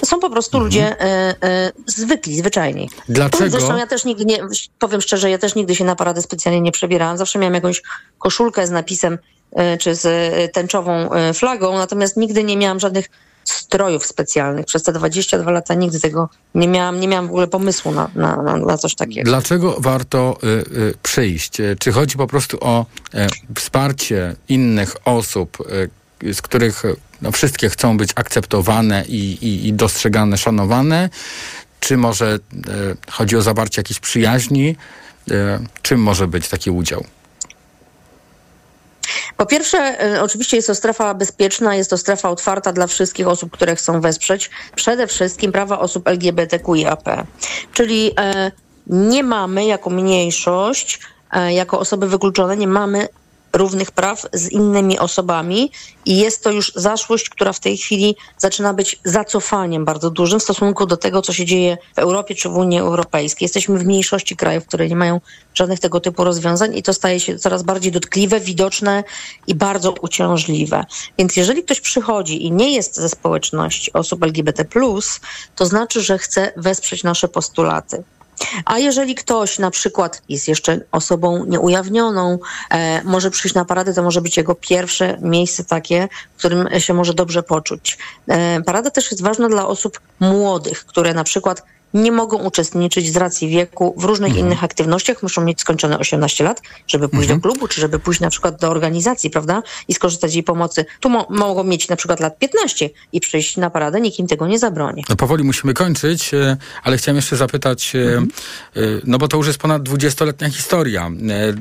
[0.00, 0.64] To są po prostu Mhm.
[0.64, 2.90] ludzie e, e, zwykli, zwyczajni.
[3.08, 3.50] Dlaczego?
[3.50, 4.38] Zresztą ja też nigdy nie,
[4.78, 7.18] powiem szczerze, ja też nigdy się na paradę specjalnie nie przebierałam.
[7.18, 7.82] Zawsze miałam jakąś
[8.18, 9.18] koszulkę z napisem
[9.52, 13.10] e, czy z e, tęczową e, flagą, natomiast nigdy nie miałam żadnych
[13.44, 14.66] strojów specjalnych.
[14.66, 18.42] Przez te 22 lata nigdy tego nie miałam, nie miałam w ogóle pomysłu na, na,
[18.42, 19.30] na, na coś takiego.
[19.30, 21.60] Dlaczego warto y, y, przyjść?
[21.60, 23.26] Y, Czy chodzi po prostu o e,
[23.56, 25.58] wsparcie innych osób,
[26.22, 31.10] y, z których y, no, wszystkie chcą być akceptowane i, i, i dostrzegane, szanowane?
[31.80, 32.40] Czy może y,
[33.10, 34.76] chodzi o zawarcie jakiejś przyjaźni?
[35.30, 35.34] Y,
[35.82, 37.04] czym może być taki udział?
[39.36, 43.50] Po pierwsze, y, oczywiście jest to strefa bezpieczna, jest to strefa otwarta dla wszystkich osób,
[43.50, 47.26] które chcą wesprzeć przede wszystkim prawa osób LGBTQIAP.
[47.72, 48.52] Czyli e,
[48.86, 51.00] nie mamy jako mniejszość,
[51.32, 53.08] e, jako osoby wykluczone, nie mamy
[53.52, 55.70] równych praw z innymi osobami
[56.06, 60.42] i jest to już zaszłość, która w tej chwili zaczyna być zacofaniem bardzo dużym w
[60.42, 63.44] stosunku do tego, co się dzieje w Europie czy w Unii Europejskiej.
[63.44, 65.20] Jesteśmy w mniejszości krajów, które nie mają
[65.54, 69.04] żadnych tego typu rozwiązań i to staje się coraz bardziej dotkliwe, widoczne
[69.46, 70.84] i bardzo uciążliwe.
[71.18, 74.64] Więc jeżeli ktoś przychodzi i nie jest ze społeczności osób LGBT+,
[75.56, 78.02] to znaczy, że chce wesprzeć nasze postulaty.
[78.64, 82.38] A jeżeli ktoś na przykład jest jeszcze osobą nieujawnioną,
[82.70, 86.94] e, może przyjść na paradę, to może być jego pierwsze miejsce takie, w którym się
[86.94, 87.98] może dobrze poczuć.
[88.28, 91.62] E, parada też jest ważna dla osób młodych, które na przykład
[91.94, 96.62] nie mogą uczestniczyć z racji wieku w różnych innych aktywnościach, muszą mieć skończone 18 lat,
[96.86, 100.34] żeby pójść do klubu, czy żeby pójść na przykład do organizacji, prawda, i skorzystać z
[100.34, 100.84] jej pomocy.
[101.00, 104.46] Tu mo- mogą mieć na przykład lat 15 i przyjść na paradę, nikt im tego
[104.46, 105.04] nie zabroni.
[105.08, 109.46] No, powoli musimy kończyć, e, ale chciałem jeszcze zapytać, e, e, no bo to już
[109.46, 111.10] jest ponad 20-letnia historia.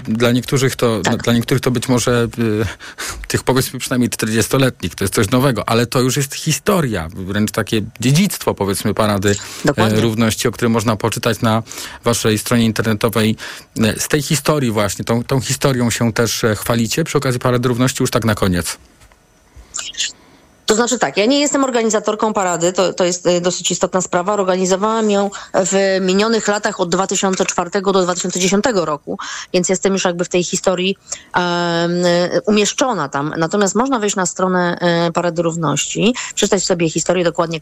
[0.04, 2.28] Dla niektórych to, no, dla niektórych to być może
[3.28, 7.82] tych powiedzmy przynajmniej 40-letnich, to jest coś nowego, ale to już jest historia, wręcz takie
[8.00, 9.98] dziedzictwo powiedzmy Parady Dokładnie.
[10.22, 11.64] Równości, o którym można poczytać na
[12.04, 13.36] waszej stronie internetowej.
[13.80, 17.68] E, Z tej historii właśnie, tą, tą historią się też e, chwalicie przy okazji Parady
[17.68, 18.78] Równości już tak na koniec.
[20.66, 24.34] To znaczy tak, ja nie jestem organizatorką parady, to, to jest e, dosyć istotna sprawa.
[24.34, 29.18] Organizowałam ją w minionych latach od 2004 do 2010 roku,
[29.54, 30.98] więc jestem już jakby w tej historii
[31.38, 33.34] e, umieszczona tam.
[33.38, 34.78] Natomiast można wejść na stronę
[35.14, 37.60] Parady Równości, przeczytać sobie historię dokładnie,